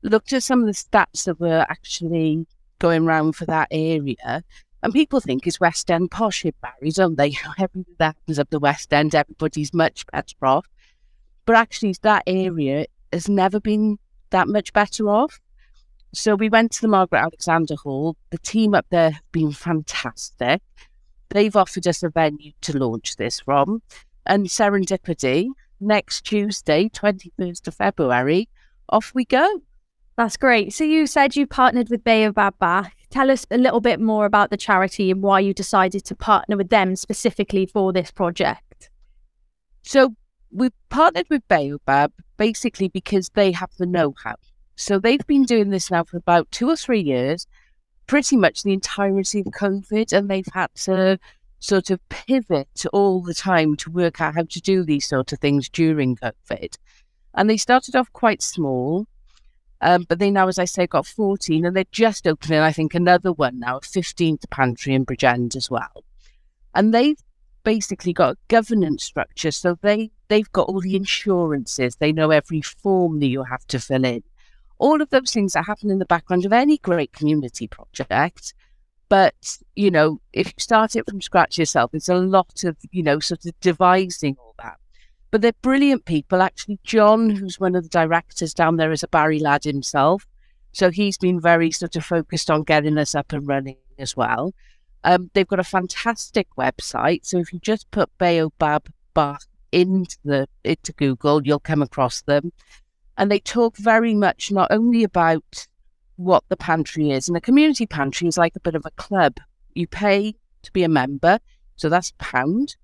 Looked 0.01 0.33
at 0.33 0.43
some 0.43 0.61
of 0.61 0.65
the 0.65 0.73
stats 0.73 1.25
that 1.25 1.39
were 1.39 1.65
actually 1.69 2.47
going 2.79 3.05
around 3.05 3.35
for 3.35 3.45
that 3.45 3.67
area. 3.71 4.43
And 4.81 4.93
people 4.93 5.19
think 5.19 5.45
it's 5.45 5.59
West 5.59 5.91
End 5.91 6.09
posh 6.09 6.45
in 6.45 6.53
Barry, 6.61 6.91
don't 6.91 7.17
they? 7.17 7.35
Everything 7.59 7.95
that 7.97 8.15
happens 8.15 8.39
up 8.39 8.49
the 8.49 8.59
West 8.59 8.93
End, 8.93 9.13
everybody's 9.13 9.73
much 9.73 10.05
better 10.07 10.35
off. 10.43 10.67
But 11.45 11.55
actually, 11.55 11.95
that 12.01 12.23
area 12.27 12.85
has 13.11 13.27
never 13.27 13.59
been 13.59 13.97
that 14.29 14.47
much 14.47 14.71
better 14.71 15.09
off. 15.09 15.39
So 16.13 16.35
we 16.35 16.49
went 16.49 16.71
to 16.73 16.81
the 16.81 16.87
Margaret 16.87 17.19
Alexander 17.19 17.75
Hall. 17.75 18.15
The 18.31 18.37
team 18.39 18.73
up 18.73 18.85
there 18.89 19.11
have 19.11 19.31
been 19.31 19.51
fantastic. 19.51 20.61
They've 21.29 21.55
offered 21.55 21.87
us 21.87 22.01
a 22.01 22.09
venue 22.09 22.53
to 22.61 22.77
launch 22.77 23.17
this 23.17 23.41
from. 23.41 23.81
And 24.25 24.47
serendipity, 24.47 25.49
next 25.79 26.25
Tuesday, 26.25 26.89
21st 26.89 27.67
of 27.67 27.75
February, 27.75 28.49
off 28.89 29.11
we 29.13 29.25
go. 29.25 29.61
That's 30.19 30.35
great. 30.35 30.73
So 30.73 30.83
you 30.83 31.07
said 31.07 31.37
you 31.37 31.47
partnered 31.47 31.87
with 31.89 32.03
Baobab 32.03 32.55
Bach. 32.59 32.91
Tell 33.09 33.31
us 33.31 33.47
a 33.51 33.57
little 33.57 33.79
bit 33.79 34.01
more 34.01 34.25
about 34.25 34.49
the 34.49 34.57
charity 34.57 35.11
and 35.11 35.23
why 35.23 35.39
you 35.39 35.53
decided 35.53 36.03
to 36.03 36.13
partner 36.13 36.57
with 36.57 36.67
them 36.67 36.97
specifically 36.97 37.65
for 37.65 37.93
this 37.93 38.11
project. 38.11 38.89
So 39.81 40.15
we 40.51 40.71
partnered 40.89 41.27
with 41.29 41.47
Baobab 41.47 42.11
basically 42.35 42.89
because 42.89 43.29
they 43.33 43.53
have 43.53 43.69
the 43.77 43.85
know 43.85 44.13
how. 44.21 44.35
So 44.75 44.99
they've 44.99 45.25
been 45.25 45.45
doing 45.45 45.69
this 45.69 45.89
now 45.89 46.03
for 46.03 46.17
about 46.17 46.51
two 46.51 46.69
or 46.69 46.75
three 46.75 46.99
years, 46.99 47.47
pretty 48.05 48.35
much 48.35 48.63
the 48.63 48.73
entirety 48.73 49.39
of 49.39 49.45
COVID, 49.45 50.11
and 50.11 50.29
they've 50.29 50.53
had 50.53 50.75
to 50.83 51.17
sort 51.59 51.91
of 51.91 52.01
pivot 52.09 52.85
all 52.91 53.21
the 53.21 53.33
time 53.33 53.77
to 53.77 53.89
work 53.89 54.19
out 54.19 54.35
how 54.35 54.43
to 54.49 54.59
do 54.59 54.83
these 54.83 55.07
sort 55.07 55.31
of 55.31 55.39
things 55.39 55.69
during 55.69 56.17
COVID. 56.17 56.75
And 57.35 57.49
they 57.49 57.55
started 57.55 57.95
off 57.95 58.11
quite 58.11 58.41
small, 58.41 59.07
um, 59.81 60.05
but 60.07 60.19
they 60.19 60.29
now, 60.29 60.47
as 60.47 60.59
I 60.59 60.65
say, 60.65 60.87
got 60.87 61.05
14, 61.05 61.65
and 61.65 61.75
they're 61.75 61.85
just 61.91 62.27
opening, 62.27 62.59
I 62.59 62.71
think, 62.71 62.93
another 62.93 63.31
one 63.31 63.59
now, 63.59 63.77
a 63.77 63.81
15th 63.81 64.49
pantry 64.49 64.93
in 64.93 65.05
Bridgend 65.05 65.55
as 65.55 65.69
well. 65.69 66.03
And 66.75 66.93
they've 66.93 67.21
basically 67.63 68.13
got 68.13 68.33
a 68.33 68.37
governance 68.47 69.03
structure. 69.03 69.51
So 69.51 69.77
they, 69.81 70.11
they've 70.27 70.51
got 70.51 70.67
all 70.67 70.81
the 70.81 70.95
insurances, 70.95 71.95
they 71.95 72.11
know 72.11 72.31
every 72.31 72.61
form 72.61 73.19
that 73.19 73.27
you 73.27 73.43
have 73.43 73.65
to 73.67 73.79
fill 73.79 74.05
in. 74.05 74.23
All 74.77 75.01
of 75.01 75.09
those 75.09 75.31
things 75.31 75.53
that 75.53 75.65
happen 75.65 75.91
in 75.91 75.99
the 75.99 76.05
background 76.05 76.45
of 76.45 76.53
any 76.53 76.77
great 76.77 77.11
community 77.11 77.67
project. 77.67 78.53
But, 79.09 79.57
you 79.75 79.91
know, 79.91 80.21
if 80.33 80.47
you 80.47 80.53
start 80.57 80.95
it 80.95 81.09
from 81.09 81.21
scratch 81.21 81.57
yourself, 81.57 81.91
it's 81.93 82.09
a 82.09 82.15
lot 82.15 82.63
of, 82.63 82.77
you 82.91 83.01
know, 83.01 83.19
sort 83.19 83.45
of 83.45 83.59
devising 83.59 84.37
all 84.39 84.55
that. 84.59 84.77
But 85.31 85.41
they're 85.41 85.53
brilliant 85.61 86.05
people. 86.05 86.41
Actually, 86.41 86.79
John, 86.83 87.29
who's 87.29 87.59
one 87.59 87.75
of 87.75 87.83
the 87.83 87.89
directors 87.89 88.53
down 88.53 88.77
there, 88.77 88.91
is 88.91 89.03
a 89.03 89.07
Barry 89.07 89.39
lad 89.39 89.63
himself. 89.63 90.25
So 90.71 90.89
he's 90.91 91.17
been 91.17 91.39
very 91.39 91.71
sort 91.71 91.95
of 91.95 92.05
focused 92.05 92.49
on 92.49 92.63
getting 92.63 92.97
us 92.97 93.15
up 93.15 93.33
and 93.33 93.47
running 93.47 93.77
as 93.97 94.15
well. 94.15 94.53
Um, 95.03 95.29
they've 95.33 95.47
got 95.47 95.59
a 95.59 95.63
fantastic 95.63 96.47
website. 96.57 97.25
So 97.25 97.37
if 97.37 97.53
you 97.53 97.59
just 97.59 97.89
put 97.91 98.09
Baobab 98.17 98.91
Bach 99.13 99.43
into 99.71 100.17
the 100.23 100.47
into 100.63 100.93
Google, 100.93 101.45
you'll 101.45 101.59
come 101.59 101.81
across 101.81 102.21
them. 102.21 102.51
And 103.17 103.31
they 103.31 103.39
talk 103.39 103.77
very 103.77 104.13
much 104.13 104.51
not 104.51 104.71
only 104.71 105.03
about 105.03 105.67
what 106.15 106.43
the 106.49 106.57
pantry 106.57 107.11
is, 107.11 107.27
and 107.27 107.37
a 107.37 107.41
community 107.41 107.85
pantry 107.85 108.27
is 108.27 108.37
like 108.37 108.55
a 108.55 108.61
bit 108.61 108.75
of 108.75 108.85
a 108.85 108.91
club. 108.91 109.37
You 109.73 109.87
pay 109.87 110.35
to 110.63 110.71
be 110.71 110.83
a 110.83 110.89
member, 110.89 111.39
so 111.75 111.89
that's 111.89 112.13
pound. 112.17 112.75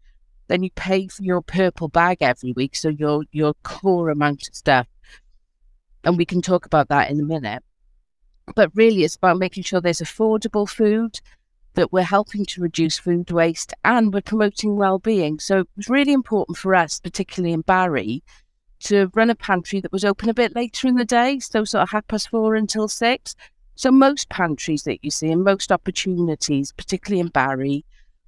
Then 0.47 0.63
you 0.63 0.69
pay 0.71 1.07
for 1.07 1.23
your 1.23 1.41
purple 1.41 1.87
bag 1.87 2.17
every 2.21 2.53
week, 2.53 2.75
so 2.75 2.89
your 2.89 3.23
your 3.31 3.53
core 3.63 4.09
amount 4.09 4.47
of 4.47 4.55
stuff. 4.55 4.87
And 6.03 6.17
we 6.17 6.25
can 6.25 6.41
talk 6.41 6.65
about 6.65 6.89
that 6.89 7.09
in 7.09 7.19
a 7.19 7.23
minute. 7.23 7.63
But 8.55 8.71
really, 8.75 9.03
it's 9.03 9.15
about 9.15 9.39
making 9.39 9.63
sure 9.63 9.81
there's 9.81 10.01
affordable 10.01 10.69
food, 10.69 11.19
that 11.73 11.91
we're 11.91 12.03
helping 12.03 12.45
to 12.45 12.61
reduce 12.61 12.97
food 12.97 13.31
waste, 13.31 13.73
and 13.83 14.13
we're 14.13 14.21
promoting 14.21 14.75
well-being. 14.75 15.39
So 15.39 15.59
it 15.59 15.67
was 15.75 15.89
really 15.89 16.13
important 16.13 16.57
for 16.57 16.75
us, 16.75 16.99
particularly 16.99 17.53
in 17.53 17.61
Barry, 17.61 18.23
to 18.81 19.09
run 19.13 19.29
a 19.29 19.35
pantry 19.35 19.79
that 19.81 19.91
was 19.91 20.05
open 20.05 20.29
a 20.29 20.33
bit 20.33 20.55
later 20.55 20.87
in 20.87 20.95
the 20.95 21.05
day, 21.05 21.39
so 21.39 21.63
sort 21.63 21.83
of 21.83 21.89
half 21.89 22.07
past 22.07 22.29
four 22.29 22.55
until 22.55 22.87
six. 22.87 23.35
So 23.75 23.91
most 23.91 24.29
pantries 24.29 24.83
that 24.83 25.03
you 25.03 25.11
see 25.11 25.31
and 25.31 25.43
most 25.43 25.71
opportunities, 25.71 26.71
particularly 26.71 27.19
in 27.19 27.27
Barry, 27.27 27.83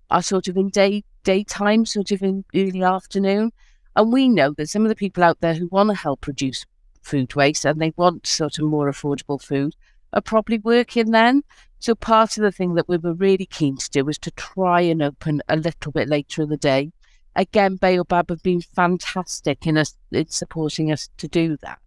are 0.09 0.21
sort 0.21 0.47
of 0.47 0.57
in 0.57 0.69
day 0.69 1.03
daytime, 1.27 1.85
sort 1.85 2.11
of 2.11 2.23
in 2.23 2.45
early 2.55 2.83
afternoon. 2.83 3.51
And 3.97 4.13
we 4.13 4.29
know 4.29 4.53
that 4.53 4.69
some 4.69 4.83
of 4.83 4.89
the 4.89 4.95
people 4.95 5.25
out 5.25 5.41
there 5.41 5.55
who 5.55 5.67
want 5.67 5.89
to 5.89 5.95
help 5.95 6.25
reduce 6.25 6.65
food 7.01 7.35
waste 7.35 7.65
and 7.65 7.81
they 7.81 7.91
want 7.97 8.25
sort 8.25 8.57
of 8.57 8.65
more 8.65 8.89
affordable 8.89 9.41
food 9.41 9.75
are 10.13 10.21
probably 10.21 10.57
working 10.59 11.11
then. 11.11 11.43
So 11.79 11.95
part 11.95 12.37
of 12.37 12.43
the 12.43 12.51
thing 12.53 12.75
that 12.75 12.87
we 12.87 12.95
were 12.95 13.13
really 13.13 13.45
keen 13.45 13.75
to 13.75 13.89
do 13.89 14.05
was 14.05 14.17
to 14.19 14.31
try 14.31 14.79
and 14.81 15.03
open 15.03 15.41
a 15.49 15.57
little 15.57 15.91
bit 15.91 16.07
later 16.07 16.43
in 16.43 16.49
the 16.49 16.55
day. 16.55 16.93
Again, 17.35 17.75
Baobab 17.75 18.29
have 18.29 18.41
been 18.41 18.61
fantastic 18.61 19.67
in 19.67 19.77
us 19.77 19.95
in 20.11 20.29
supporting 20.29 20.93
us 20.93 21.09
to 21.17 21.27
do 21.27 21.57
that. 21.57 21.79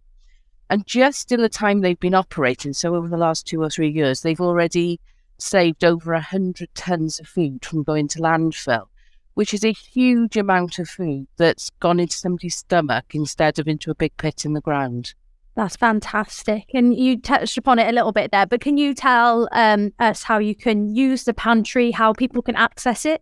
And 0.69 0.85
just 0.85 1.31
in 1.31 1.41
the 1.41 1.49
time 1.49 1.81
they've 1.81 1.99
been 1.99 2.13
operating, 2.13 2.73
so 2.73 2.95
over 2.95 3.07
the 3.07 3.17
last 3.17 3.47
two 3.47 3.59
or 3.59 3.71
three 3.71 3.89
years, 3.89 4.21
they've 4.21 4.39
already 4.39 4.99
saved 5.39 5.83
over 5.83 6.13
100 6.13 6.69
tons 6.75 7.19
of 7.19 7.27
food 7.27 7.65
from 7.65 7.81
going 7.83 8.07
to 8.09 8.19
landfill, 8.19 8.85
which 9.33 9.53
is 9.53 9.63
a 9.63 9.71
huge 9.71 10.37
amount 10.37 10.79
of 10.79 10.89
food 10.89 11.27
that's 11.37 11.69
gone 11.79 11.99
into 11.99 12.15
somebody's 12.15 12.55
stomach 12.55 13.05
instead 13.13 13.59
of 13.59 13.67
into 13.67 13.91
a 13.91 13.95
big 13.95 14.15
pit 14.17 14.45
in 14.45 14.53
the 14.53 14.61
ground. 14.61 15.13
That's 15.55 15.75
fantastic. 15.75 16.65
And 16.73 16.97
you 16.97 17.19
touched 17.19 17.57
upon 17.57 17.79
it 17.79 17.87
a 17.87 17.91
little 17.91 18.11
bit 18.11 18.31
there, 18.31 18.45
but 18.45 18.61
can 18.61 18.77
you 18.77 18.93
tell 18.93 19.49
um, 19.51 19.91
us 19.99 20.23
how 20.23 20.39
you 20.39 20.55
can 20.55 20.95
use 20.95 21.25
the 21.25 21.33
pantry, 21.33 21.91
how 21.91 22.13
people 22.13 22.41
can 22.41 22.55
access 22.55 23.05
it? 23.05 23.21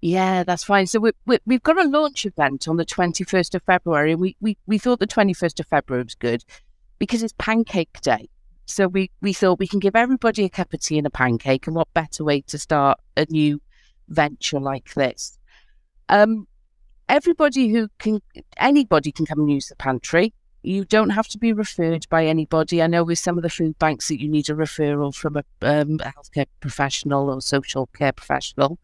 Yeah, 0.00 0.42
that's 0.42 0.64
fine. 0.64 0.86
So 0.86 0.98
we, 0.98 1.12
we, 1.26 1.38
we've 1.46 1.62
got 1.62 1.78
a 1.78 1.88
launch 1.88 2.26
event 2.26 2.66
on 2.66 2.76
the 2.76 2.84
21st 2.84 3.54
of 3.54 3.62
February. 3.62 4.14
We, 4.14 4.36
we, 4.40 4.56
we 4.66 4.78
thought 4.78 4.98
the 4.98 5.06
21st 5.06 5.60
of 5.60 5.66
February 5.66 6.04
was 6.04 6.16
good 6.16 6.44
because 6.98 7.22
it's 7.22 7.34
Pancake 7.38 8.00
Day. 8.00 8.28
So 8.66 8.88
we, 8.88 9.10
we 9.20 9.32
thought 9.32 9.58
we 9.58 9.68
can 9.68 9.80
give 9.80 9.94
everybody 9.94 10.44
a 10.44 10.48
cup 10.48 10.72
of 10.72 10.80
tea 10.80 10.98
and 10.98 11.06
a 11.06 11.10
pancake, 11.10 11.66
and 11.66 11.76
what 11.76 11.92
better 11.94 12.24
way 12.24 12.40
to 12.42 12.58
start 12.58 12.98
a 13.16 13.26
new 13.28 13.60
venture 14.12 14.60
like 14.60 14.94
this? 14.94 15.38
Um, 16.08 16.46
everybody 17.08 17.68
who 17.68 17.88
can, 17.98 18.20
anybody 18.56 19.12
can 19.12 19.26
come 19.26 19.40
and 19.40 19.50
use 19.50 19.68
the 19.68 19.76
pantry. 19.76 20.32
You 20.62 20.84
don't 20.84 21.10
have 21.10 21.26
to 21.28 21.38
be 21.38 21.52
referred 21.52 22.06
by 22.08 22.24
anybody. 22.24 22.80
I 22.80 22.86
know 22.86 23.02
with 23.02 23.18
some 23.18 23.36
of 23.36 23.42
the 23.42 23.50
food 23.50 23.78
banks 23.78 24.08
that 24.08 24.20
you 24.20 24.28
need 24.28 24.48
a 24.48 24.54
referral 24.54 25.14
from 25.14 25.36
a, 25.36 25.44
um, 25.62 25.98
a 26.00 26.12
healthcare 26.12 26.46
professional 26.60 27.30
or 27.30 27.40
social 27.40 27.86
care 27.88 28.12
professional. 28.12 28.78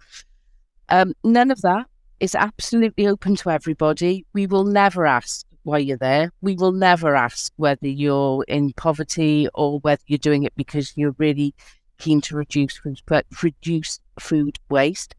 Um, 0.88 1.14
none 1.23 1.50
of 1.50 1.61
that. 1.62 1.87
It's 2.18 2.35
absolutely 2.35 3.06
open 3.06 3.37
to 3.37 3.50
everybody. 3.50 4.26
We 4.32 4.47
will 4.47 4.64
never 4.64 5.06
ask 5.06 5.47
why 5.62 5.78
you're 5.78 5.97
there. 5.97 6.32
We 6.40 6.54
will 6.54 6.73
never 6.73 7.14
ask 7.14 7.52
whether 7.56 7.87
you're 7.87 8.42
in 8.49 8.73
poverty 8.73 9.49
or 9.54 9.78
whether 9.80 10.02
you're 10.06 10.18
doing 10.18 10.42
it 10.42 10.54
because 10.56 10.97
you're 10.97 11.14
really 11.18 11.54
keen 11.99 12.21
to 12.23 12.37
reduce 12.37 12.78
food, 12.78 13.00
reduce 13.43 14.00
food 14.19 14.59
waste. 14.71 15.14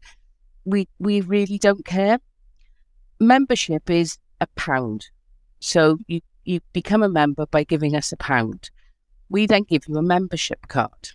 We 0.64 0.88
we 0.98 1.20
really 1.20 1.58
don't 1.58 1.84
care. 1.84 2.18
Membership 3.18 3.90
is 3.90 4.18
a 4.40 4.46
pound, 4.56 5.08
so 5.60 5.98
you 6.06 6.20
you 6.44 6.60
become 6.72 7.02
a 7.02 7.08
member 7.08 7.46
by 7.46 7.64
giving 7.64 7.94
us 7.94 8.12
a 8.12 8.16
pound. 8.16 8.70
We 9.28 9.46
then 9.46 9.62
give 9.62 9.86
you 9.86 9.96
a 9.96 10.02
membership 10.02 10.68
card. 10.68 11.10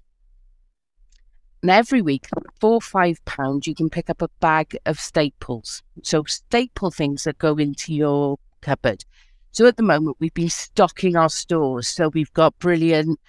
And 1.62 1.72
every 1.72 2.02
week, 2.02 2.28
for 2.60 2.80
five 2.80 3.24
pounds, 3.26 3.66
you 3.66 3.74
can 3.74 3.90
pick 3.90 4.10
up 4.10 4.22
a 4.22 4.30
bag 4.40 4.78
of 4.86 5.00
staples. 5.00 5.82
So 6.04 6.24
staple 6.26 6.92
things 6.92 7.24
that 7.24 7.40
go 7.40 7.56
into 7.56 7.92
your 7.94 8.38
cupboard. 8.62 9.04
So 9.52 9.66
at 9.66 9.76
the 9.76 9.84
moment, 9.84 10.18
we've 10.20 10.34
been 10.34 10.50
stocking 10.50 11.16
our 11.16 11.30
stores. 11.30 11.88
So 11.88 12.10
we've 12.10 12.34
got 12.34 12.60
brilliant 12.60 13.20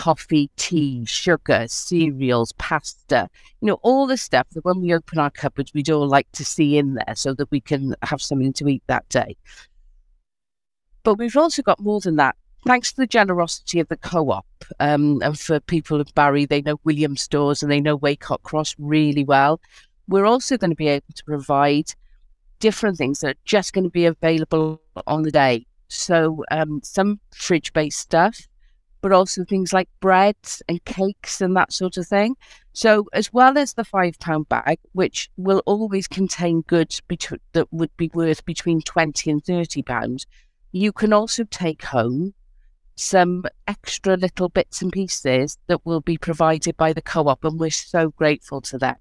coffee, 0.00 0.48
tea, 0.56 1.04
sugar, 1.04 1.66
cereals, 1.68 2.52
pasta, 2.52 3.28
you 3.60 3.66
know, 3.66 3.78
all 3.82 4.06
the 4.06 4.16
stuff 4.16 4.46
that 4.52 4.64
when 4.64 4.80
we 4.80 4.94
open 4.94 5.18
our 5.18 5.28
cupboards, 5.28 5.74
we'd 5.74 5.90
all 5.90 6.08
like 6.08 6.30
to 6.32 6.42
see 6.42 6.78
in 6.78 6.94
there 6.94 7.14
so 7.14 7.34
that 7.34 7.50
we 7.50 7.60
can 7.60 7.94
have 8.02 8.22
something 8.22 8.54
to 8.54 8.66
eat 8.66 8.82
that 8.86 9.06
day. 9.10 9.36
But 11.02 11.16
we've 11.16 11.36
also 11.36 11.60
got 11.60 11.80
more 11.80 12.00
than 12.00 12.16
that. 12.16 12.34
Thanks 12.66 12.92
to 12.92 12.96
the 12.96 13.06
generosity 13.06 13.78
of 13.78 13.88
the 13.88 13.98
co-op, 13.98 14.46
um, 14.80 15.20
and 15.22 15.38
for 15.38 15.60
people 15.60 16.00
of 16.00 16.14
Barry, 16.14 16.46
they 16.46 16.62
know 16.62 16.80
William 16.84 17.14
Stores 17.14 17.62
and 17.62 17.70
they 17.70 17.80
know 17.82 17.98
Waycock 17.98 18.42
Cross 18.42 18.76
really 18.78 19.24
well. 19.24 19.60
We're 20.08 20.24
also 20.24 20.56
going 20.56 20.70
to 20.70 20.76
be 20.76 20.88
able 20.88 21.12
to 21.14 21.24
provide 21.24 21.92
different 22.58 22.96
things 22.96 23.20
that 23.20 23.36
are 23.36 23.40
just 23.44 23.74
going 23.74 23.84
to 23.84 23.90
be 23.90 24.06
available 24.06 24.80
on 25.06 25.24
the 25.24 25.30
day. 25.30 25.66
So 25.88 26.42
um, 26.50 26.80
some 26.82 27.20
fridge-based 27.34 27.98
stuff, 27.98 28.46
but 29.00 29.12
also 29.12 29.44
things 29.44 29.72
like 29.72 29.88
breads 30.00 30.62
and 30.68 30.84
cakes 30.84 31.40
and 31.40 31.56
that 31.56 31.72
sort 31.72 31.96
of 31.96 32.06
thing. 32.06 32.36
So 32.72 33.06
as 33.12 33.32
well 33.32 33.58
as 33.58 33.74
the 33.74 33.84
five 33.84 34.18
pound 34.18 34.48
bag, 34.48 34.78
which 34.92 35.30
will 35.36 35.62
always 35.66 36.06
contain 36.06 36.62
goods 36.62 37.00
bet- 37.00 37.40
that 37.52 37.72
would 37.72 37.96
be 37.96 38.10
worth 38.14 38.44
between 38.44 38.80
twenty 38.82 39.30
and 39.30 39.44
thirty 39.44 39.82
pounds, 39.82 40.26
you 40.72 40.92
can 40.92 41.12
also 41.12 41.44
take 41.44 41.84
home 41.84 42.34
some 42.96 43.44
extra 43.66 44.16
little 44.16 44.48
bits 44.48 44.82
and 44.82 44.92
pieces 44.92 45.58
that 45.66 45.84
will 45.86 46.00
be 46.00 46.18
provided 46.18 46.76
by 46.76 46.92
the 46.92 47.02
co 47.02 47.26
op, 47.28 47.44
and 47.44 47.58
we're 47.58 47.70
so 47.70 48.10
grateful 48.10 48.60
to 48.60 48.78
them. 48.78 48.96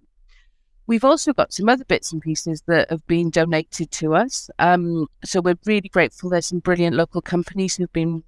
We've 0.88 1.06
also 1.06 1.34
got 1.34 1.54
some 1.54 1.70
other 1.70 1.86
bits 1.86 2.12
and 2.12 2.20
pieces 2.20 2.64
that 2.66 2.90
have 2.90 3.06
been 3.06 3.30
donated 3.30 3.92
to 3.92 4.16
us. 4.16 4.50
Um, 4.58 5.06
so 5.24 5.40
we're 5.40 5.60
really 5.66 5.90
grateful. 5.90 6.32
There's 6.32 6.48
some 6.48 6.60
brilliant 6.60 6.96
local 6.96 7.22
companies 7.22 7.76
who've 7.76 7.94
been 7.94 8.24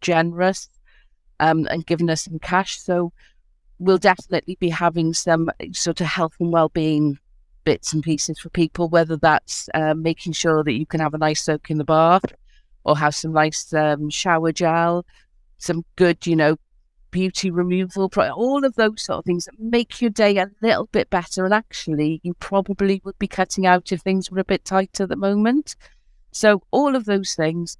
generous 0.00 0.68
um, 1.40 1.66
and 1.70 1.86
given 1.86 2.08
us 2.08 2.22
some 2.22 2.38
cash. 2.38 2.78
So 2.78 3.12
we'll 3.78 3.98
definitely 3.98 4.56
be 4.60 4.68
having 4.68 5.12
some 5.12 5.50
sort 5.72 6.00
of 6.00 6.06
health 6.06 6.34
and 6.38 6.52
well-being 6.52 7.18
bits 7.64 7.92
and 7.92 8.02
pieces 8.02 8.38
for 8.38 8.50
people, 8.50 8.88
whether 8.88 9.16
that's 9.16 9.68
uh, 9.74 9.94
making 9.94 10.34
sure 10.34 10.62
that 10.62 10.72
you 10.72 10.86
can 10.86 11.00
have 11.00 11.14
a 11.14 11.18
nice 11.18 11.42
soak 11.42 11.70
in 11.70 11.78
the 11.78 11.84
bath 11.84 12.24
or 12.84 12.96
have 12.96 13.14
some 13.14 13.32
nice 13.32 13.72
um, 13.74 14.08
shower 14.10 14.52
gel, 14.52 15.04
some 15.58 15.84
good, 15.96 16.26
you 16.26 16.36
know, 16.36 16.56
beauty 17.10 17.50
removal, 17.50 18.10
all 18.36 18.64
of 18.64 18.74
those 18.76 19.02
sort 19.02 19.18
of 19.18 19.24
things 19.24 19.46
that 19.46 19.58
make 19.58 20.00
your 20.00 20.10
day 20.10 20.36
a 20.36 20.50
little 20.62 20.86
bit 20.86 21.10
better. 21.10 21.44
And 21.44 21.52
actually, 21.52 22.20
you 22.22 22.34
probably 22.34 23.00
would 23.04 23.18
be 23.18 23.26
cutting 23.26 23.66
out 23.66 23.92
if 23.92 24.00
things 24.00 24.30
were 24.30 24.38
a 24.38 24.44
bit 24.44 24.64
tight 24.64 25.00
at 25.00 25.08
the 25.08 25.16
moment. 25.16 25.74
So, 26.32 26.62
all 26.70 26.94
of 26.94 27.06
those 27.06 27.34
things 27.34 27.76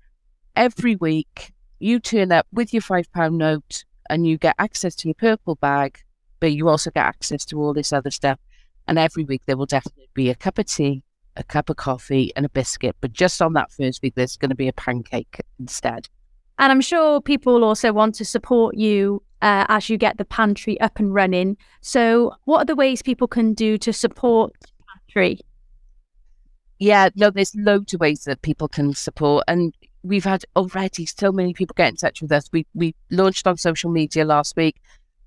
every 0.57 0.97
week, 0.97 1.53
you 1.81 1.99
turn 1.99 2.31
up 2.31 2.47
with 2.53 2.73
your 2.73 2.83
£5 2.83 3.33
note 3.33 3.85
and 4.09 4.27
you 4.27 4.39
get 4.39 4.55
access 4.59 4.95
to 4.97 5.09
your 5.09 5.15
purple 5.15 5.57
bag, 5.57 5.99
but 6.39 6.53
you 6.53 6.69
also 6.69 6.91
get 6.91 7.07
access 7.07 7.45
to 7.47 7.61
all 7.61 7.75
this 7.75 7.93
other 7.93 8.11
stuff. 8.11 8.39
And 8.87 8.99
every 8.99 9.25
week, 9.25 9.43
there 9.47 9.57
will 9.57 9.67
definitely 9.67 10.09
be 10.15 10.31
a 10.31 10.35
cup 10.35 10.59
of 10.59 10.67
tea, 10.67 11.03
a 11.37 11.45
cup 11.45 11.71
of 11.71 11.77
coffee, 11.77 12.33
and 12.37 12.45
a 12.45 12.49
biscuit. 12.49 12.97
But 13.01 13.13
just 13.13 13.41
on 13.41 13.53
that 13.55 13.73
first 13.73 14.03
week, 14.03 14.15
there's 14.15 14.37
going 14.37 14.51
to 14.51 14.57
be 14.57 14.69
a 14.69 14.73
pancake 14.73 15.41
instead. 15.59 16.09
And 16.59 16.71
I'm 16.71 16.81
sure 16.81 17.21
people 17.21 17.65
also 17.65 17.93
want 17.93 18.15
to 18.17 18.25
support 18.25 18.77
you 18.77 19.23
uh, 19.43 19.65
as 19.69 19.89
you 19.89 19.97
get 19.97 20.19
the 20.19 20.25
pantry 20.25 20.79
up 20.81 20.99
and 20.99 21.15
running. 21.15 21.57
So, 21.81 22.35
what 22.45 22.59
are 22.63 22.65
the 22.67 22.77
ways 22.77 23.01
people 23.01 23.29
can 23.29 23.55
do 23.55 23.79
to 23.79 23.93
support 23.93 24.53
pantry? 24.87 25.41
Yeah, 26.79 27.11
no, 27.15 27.31
there's 27.31 27.55
loads 27.55 27.95
of 27.95 28.01
ways 28.01 28.25
that 28.25 28.43
people 28.43 28.69
can 28.69 28.95
support, 28.95 29.45
and 29.49 29.75
we've 30.03 30.25
had 30.25 30.45
already 30.57 31.07
so 31.07 31.33
many 31.33 31.53
people 31.53 31.75
get 31.77 31.89
in 31.89 31.97
touch 31.97 32.23
with 32.23 32.33
us. 32.33 32.49
We 32.53 32.67
we 32.75 32.95
launched 33.11 33.47
on 33.47 33.57
social 33.57 33.91
media 33.91 34.25
last 34.25 34.57
week. 34.57 34.81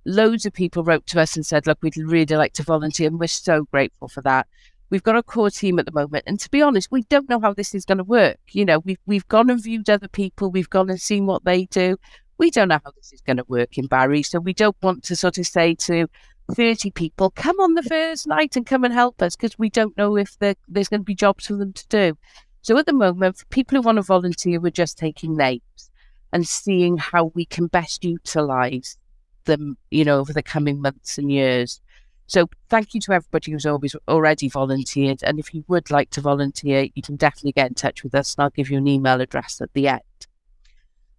Loads 0.05 0.45
of 0.45 0.53
people 0.53 0.83
wrote 0.83 1.05
to 1.07 1.21
us 1.21 1.35
and 1.35 1.45
said, 1.45 1.67
"Look, 1.67 1.79
we'd 1.81 1.97
really 1.97 2.35
like 2.35 2.53
to 2.53 2.63
volunteer," 2.63 3.07
and 3.07 3.19
we're 3.19 3.27
so 3.27 3.65
grateful 3.71 4.07
for 4.07 4.21
that. 4.21 4.47
We've 4.89 5.03
got 5.03 5.15
a 5.15 5.23
core 5.23 5.49
team 5.49 5.79
at 5.79 5.85
the 5.85 5.91
moment, 5.91 6.25
and 6.27 6.39
to 6.39 6.49
be 6.49 6.61
honest, 6.61 6.91
we 6.91 7.03
don't 7.03 7.29
know 7.29 7.39
how 7.39 7.53
this 7.53 7.73
is 7.73 7.85
going 7.85 7.97
to 7.99 8.03
work. 8.03 8.39
You 8.51 8.65
know, 8.65 8.79
we've 8.79 8.99
we've 9.05 9.27
gone 9.27 9.49
and 9.49 9.61
viewed 9.61 9.89
other 9.89 10.07
people, 10.09 10.51
we've 10.51 10.69
gone 10.69 10.89
and 10.89 11.01
seen 11.01 11.25
what 11.25 11.45
they 11.45 11.65
do. 11.65 11.97
We 12.37 12.51
don't 12.51 12.67
know 12.67 12.79
how 12.83 12.91
this 12.91 13.13
is 13.13 13.21
going 13.21 13.37
to 13.37 13.45
work 13.47 13.77
in 13.77 13.87
Barry, 13.87 14.23
so 14.23 14.39
we 14.39 14.53
don't 14.53 14.75
want 14.81 15.03
to 15.05 15.15
sort 15.15 15.37
of 15.37 15.45
say 15.45 15.75
to 15.75 16.07
30 16.51 16.91
people, 16.91 17.29
come 17.31 17.59
on 17.59 17.73
the 17.73 17.83
first 17.83 18.27
night 18.27 18.55
and 18.55 18.65
come 18.65 18.83
and 18.83 18.93
help 18.93 19.21
us 19.21 19.35
because 19.35 19.57
we 19.57 19.69
don't 19.69 19.97
know 19.97 20.17
if 20.17 20.37
there's 20.39 20.89
going 20.89 21.01
to 21.01 21.05
be 21.05 21.15
jobs 21.15 21.47
for 21.47 21.55
them 21.55 21.73
to 21.73 21.87
do. 21.87 22.17
So 22.63 22.77
at 22.77 22.85
the 22.85 22.93
moment, 22.93 23.37
for 23.37 23.45
people 23.47 23.75
who 23.75 23.81
want 23.81 23.97
to 23.97 24.01
volunteer, 24.01 24.59
we're 24.59 24.71
just 24.71 24.97
taking 24.97 25.35
names 25.35 25.91
and 26.31 26.47
seeing 26.47 26.97
how 26.97 27.25
we 27.35 27.43
can 27.45 27.67
best 27.67 28.05
utilize 28.05 28.97
them, 29.43 29.77
you 29.91 30.05
know, 30.05 30.19
over 30.19 30.31
the 30.31 30.41
coming 30.41 30.81
months 30.81 31.17
and 31.17 31.29
years. 31.29 31.81
So 32.27 32.49
thank 32.69 32.93
you 32.93 33.01
to 33.01 33.11
everybody 33.11 33.51
who's 33.51 33.65
always 33.65 33.97
already 34.07 34.47
volunteered. 34.47 35.21
And 35.23 35.39
if 35.39 35.53
you 35.53 35.65
would 35.67 35.91
like 35.91 36.09
to 36.11 36.21
volunteer, 36.21 36.87
you 36.95 37.01
can 37.01 37.17
definitely 37.17 37.51
get 37.51 37.67
in 37.67 37.75
touch 37.75 38.01
with 38.01 38.15
us 38.15 38.33
and 38.33 38.43
I'll 38.45 38.49
give 38.49 38.71
you 38.71 38.77
an 38.77 38.87
email 38.87 39.19
address 39.19 39.59
at 39.59 39.73
the 39.73 39.89
end. 39.89 40.01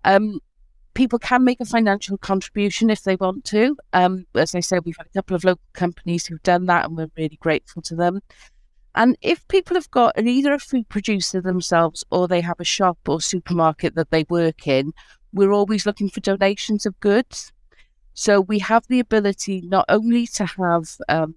Um, 0.03 0.41
people 0.95 1.19
can 1.19 1.45
make 1.45 1.61
a 1.61 1.67
financial 1.67 2.17
contribution 2.17 2.89
if 2.89 3.03
they 3.03 3.17
want 3.17 3.45
to. 3.47 3.77
Um, 3.93 4.27
as 4.35 4.55
I 4.55 4.61
said, 4.61 4.87
we've 4.87 4.97
had 4.97 5.09
a 5.09 5.19
couple 5.19 5.37
of 5.37 5.45
local 5.45 5.61
companies 5.75 6.27
who've 6.27 6.43
done 6.43 6.65
that 6.67 6.87
and 6.87 6.97
we're 6.97 7.11
really 7.19 7.37
grateful 7.37 7.83
to 7.83 7.95
them. 7.95 8.23
And 8.95 9.17
if 9.23 9.47
people 9.49 9.75
have 9.75 9.91
got 9.91 10.19
either 10.19 10.55
a 10.55 10.59
food 10.59 10.89
producer 10.89 11.41
themselves 11.41 12.05
or 12.11 12.29
they 12.29 12.41
have 12.41 12.61
a 12.61 12.65
shop 12.65 12.99
or 13.09 13.21
supermarket 13.21 13.95
that 13.97 14.11
they 14.11 14.25
work 14.29 14.69
in, 14.69 14.93
we're 15.33 15.53
always 15.53 15.85
looking 15.85 16.09
for 16.09 16.21
donations 16.21 16.87
of 16.87 16.99
goods. 17.01 17.53
So 18.15 18.41
we 18.41 18.61
have 18.61 18.87
the 18.87 19.01
ability 19.01 19.63
not 19.65 19.85
only 19.89 20.29
to 20.29 20.47
have 20.47 20.97
um, 21.09 21.35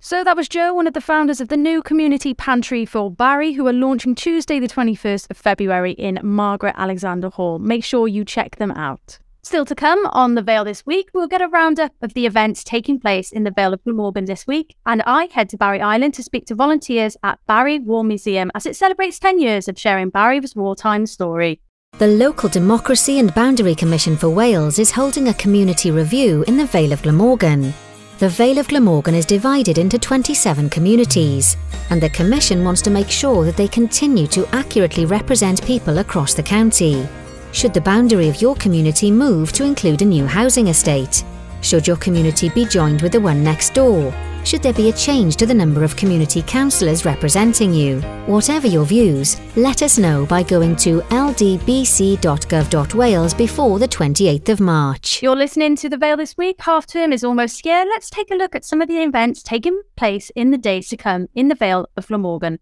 So 0.00 0.22
that 0.22 0.36
was 0.36 0.48
Joe, 0.48 0.74
one 0.74 0.86
of 0.86 0.94
the 0.94 1.00
founders 1.00 1.40
of 1.40 1.48
the 1.48 1.56
new 1.56 1.82
community 1.82 2.32
pantry 2.32 2.86
for 2.86 3.10
Barry, 3.10 3.54
who 3.54 3.66
are 3.66 3.72
launching 3.72 4.14
Tuesday, 4.14 4.60
the 4.60 4.68
21st 4.68 5.28
of 5.28 5.36
February 5.36 5.90
in 5.92 6.20
Margaret 6.22 6.76
Alexander 6.78 7.30
Hall. 7.30 7.58
Make 7.58 7.82
sure 7.82 8.06
you 8.06 8.24
check 8.24 8.56
them 8.56 8.70
out. 8.70 9.18
Still 9.42 9.64
to 9.64 9.74
come 9.74 10.06
on 10.06 10.36
the 10.36 10.42
Vale 10.42 10.64
this 10.64 10.86
week, 10.86 11.08
we'll 11.14 11.26
get 11.26 11.42
a 11.42 11.48
roundup 11.48 11.92
of 12.00 12.14
the 12.14 12.26
events 12.26 12.62
taking 12.62 13.00
place 13.00 13.32
in 13.32 13.42
the 13.42 13.50
Vale 13.50 13.72
of 13.72 13.82
Glamorgan 13.82 14.26
this 14.26 14.46
week, 14.46 14.76
and 14.86 15.02
I 15.02 15.24
head 15.32 15.48
to 15.48 15.56
Barry 15.56 15.80
Island 15.80 16.14
to 16.14 16.22
speak 16.22 16.46
to 16.46 16.54
volunteers 16.54 17.16
at 17.24 17.40
Barry 17.48 17.80
War 17.80 18.04
Museum 18.04 18.52
as 18.54 18.66
it 18.66 18.76
celebrates 18.76 19.18
10 19.18 19.40
years 19.40 19.66
of 19.66 19.78
sharing 19.78 20.10
Barry's 20.10 20.54
wartime 20.54 21.06
story. 21.06 21.60
The 21.98 22.06
local 22.06 22.48
Democracy 22.48 23.18
and 23.18 23.34
Boundary 23.34 23.74
Commission 23.74 24.16
for 24.16 24.28
Wales 24.28 24.78
is 24.78 24.92
holding 24.92 25.26
a 25.26 25.34
community 25.34 25.90
review 25.90 26.44
in 26.46 26.56
the 26.56 26.66
Vale 26.66 26.92
of 26.92 27.02
Glamorgan. 27.02 27.74
The 28.18 28.28
Vale 28.28 28.58
of 28.58 28.66
Glamorgan 28.66 29.14
is 29.14 29.24
divided 29.24 29.78
into 29.78 29.96
27 29.96 30.68
communities, 30.70 31.56
and 31.90 32.02
the 32.02 32.10
Commission 32.10 32.64
wants 32.64 32.82
to 32.82 32.90
make 32.90 33.08
sure 33.08 33.44
that 33.44 33.56
they 33.56 33.68
continue 33.68 34.26
to 34.26 34.44
accurately 34.52 35.06
represent 35.06 35.64
people 35.64 35.98
across 35.98 36.34
the 36.34 36.42
county. 36.42 37.06
Should 37.52 37.72
the 37.72 37.80
boundary 37.80 38.28
of 38.28 38.42
your 38.42 38.56
community 38.56 39.12
move 39.12 39.52
to 39.52 39.62
include 39.62 40.02
a 40.02 40.04
new 40.04 40.26
housing 40.26 40.66
estate? 40.66 41.22
Should 41.60 41.86
your 41.86 41.96
community 41.96 42.48
be 42.48 42.64
joined 42.64 43.02
with 43.02 43.12
the 43.12 43.20
one 43.20 43.42
next 43.42 43.74
door? 43.74 44.14
should 44.48 44.62
there 44.62 44.72
be 44.72 44.88
a 44.88 44.92
change 44.92 45.36
to 45.36 45.44
the 45.44 45.52
number 45.52 45.84
of 45.84 45.94
community 45.94 46.40
councillors 46.42 47.04
representing 47.04 47.74
you. 47.74 48.00
Whatever 48.26 48.66
your 48.66 48.86
views, 48.86 49.38
let 49.56 49.82
us 49.82 49.98
know 49.98 50.24
by 50.24 50.42
going 50.42 50.74
to 50.76 51.02
ldbc.gov.wales 51.02 53.34
before 53.34 53.78
the 53.78 53.88
28th 53.88 54.48
of 54.48 54.60
March. 54.60 55.22
You're 55.22 55.36
listening 55.36 55.76
to 55.76 55.90
The 55.90 55.98
Vale 55.98 56.16
this 56.16 56.38
week. 56.38 56.56
Half 56.60 56.86
term 56.86 57.12
is 57.12 57.24
almost 57.24 57.62
here. 57.62 57.84
Let's 57.86 58.08
take 58.08 58.30
a 58.30 58.36
look 58.36 58.54
at 58.54 58.64
some 58.64 58.80
of 58.80 58.88
the 58.88 59.02
events 59.02 59.42
taking 59.42 59.82
place 59.96 60.30
in 60.34 60.50
the 60.50 60.56
days 60.56 60.88
to 60.88 60.96
come 60.96 61.28
in 61.34 61.48
the 61.48 61.54
Vale 61.54 61.86
of 61.96 62.08
Glamorgan. 62.08 62.58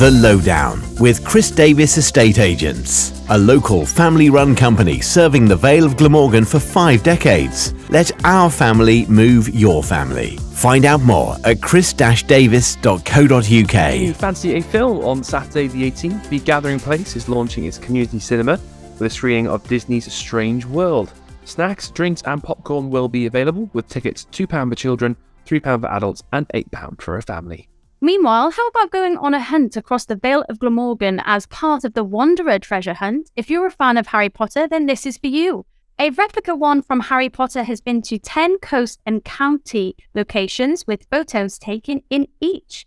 The 0.00 0.10
Lowdown 0.12 0.80
with 0.98 1.22
Chris 1.26 1.50
Davis 1.50 1.98
Estate 1.98 2.38
Agents, 2.38 3.22
a 3.28 3.36
local 3.36 3.84
family 3.84 4.30
run 4.30 4.56
company 4.56 5.02
serving 5.02 5.44
the 5.44 5.56
Vale 5.56 5.84
of 5.84 5.98
Glamorgan 5.98 6.46
for 6.46 6.58
five 6.58 7.02
decades. 7.02 7.74
Let 7.90 8.10
our 8.24 8.48
family 8.48 9.04
move 9.08 9.50
your 9.50 9.82
family. 9.82 10.38
Find 10.54 10.86
out 10.86 11.02
more 11.02 11.36
at 11.44 11.60
chris-davis.co.uk. 11.60 14.00
You 14.00 14.14
fancy 14.14 14.54
a 14.54 14.62
film 14.62 15.04
on 15.04 15.22
Saturday 15.22 15.66
the 15.66 15.90
18th? 15.90 16.30
The 16.30 16.38
Gathering 16.38 16.80
Place 16.80 17.14
is 17.14 17.28
launching 17.28 17.66
its 17.66 17.76
community 17.76 18.20
cinema 18.20 18.58
with 18.92 19.02
a 19.02 19.10
screening 19.10 19.48
of 19.48 19.68
Disney's 19.68 20.10
Strange 20.10 20.64
World. 20.64 21.12
Snacks, 21.44 21.90
drinks, 21.90 22.22
and 22.22 22.42
popcorn 22.42 22.88
will 22.88 23.08
be 23.08 23.26
available 23.26 23.68
with 23.74 23.86
tickets 23.88 24.26
£2 24.32 24.70
for 24.70 24.74
children, 24.74 25.14
£3 25.44 25.82
for 25.82 25.88
adults, 25.88 26.22
and 26.32 26.48
£8 26.48 27.02
for 27.02 27.18
a 27.18 27.22
family. 27.22 27.69
Meanwhile, 28.02 28.52
how 28.52 28.66
about 28.68 28.90
going 28.90 29.18
on 29.18 29.34
a 29.34 29.40
hunt 29.40 29.76
across 29.76 30.06
the 30.06 30.16
Vale 30.16 30.42
of 30.48 30.58
Glamorgan 30.58 31.20
as 31.26 31.44
part 31.46 31.84
of 31.84 31.92
the 31.92 32.02
Wanderer 32.02 32.58
treasure 32.58 32.94
hunt? 32.94 33.30
If 33.36 33.50
you're 33.50 33.66
a 33.66 33.70
fan 33.70 33.98
of 33.98 34.06
Harry 34.06 34.30
Potter, 34.30 34.66
then 34.66 34.86
this 34.86 35.04
is 35.04 35.18
for 35.18 35.26
you. 35.26 35.66
A 35.98 36.08
replica 36.08 36.56
one 36.56 36.80
from 36.80 37.00
Harry 37.00 37.28
Potter 37.28 37.62
has 37.62 37.82
been 37.82 38.00
to 38.02 38.18
10 38.18 38.60
coast 38.60 39.00
and 39.04 39.22
county 39.22 39.96
locations 40.14 40.86
with 40.86 41.06
photos 41.10 41.58
taken 41.58 42.00
in 42.08 42.26
each. 42.40 42.86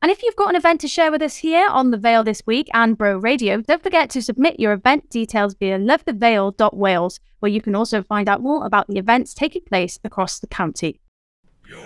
And 0.00 0.12
if 0.12 0.22
you've 0.22 0.36
got 0.36 0.50
an 0.50 0.56
event 0.56 0.80
to 0.82 0.88
share 0.88 1.10
with 1.10 1.22
us 1.22 1.36
here 1.36 1.66
on 1.68 1.90
The 1.90 1.96
Vale 1.98 2.22
this 2.22 2.42
week 2.46 2.68
and 2.72 2.96
Bro 2.96 3.18
Radio, 3.18 3.60
don't 3.60 3.82
forget 3.82 4.08
to 4.10 4.22
submit 4.22 4.60
your 4.60 4.72
event 4.72 5.10
details 5.10 5.54
via 5.54 5.78
lovethevale.wales, 5.78 7.20
where 7.40 7.50
you 7.50 7.60
can 7.60 7.74
also 7.74 8.02
find 8.02 8.28
out 8.28 8.40
more 8.40 8.64
about 8.64 8.86
the 8.86 8.96
events 8.96 9.34
taking 9.34 9.62
place 9.62 9.98
across 10.04 10.38
the 10.38 10.46
county. 10.46 11.00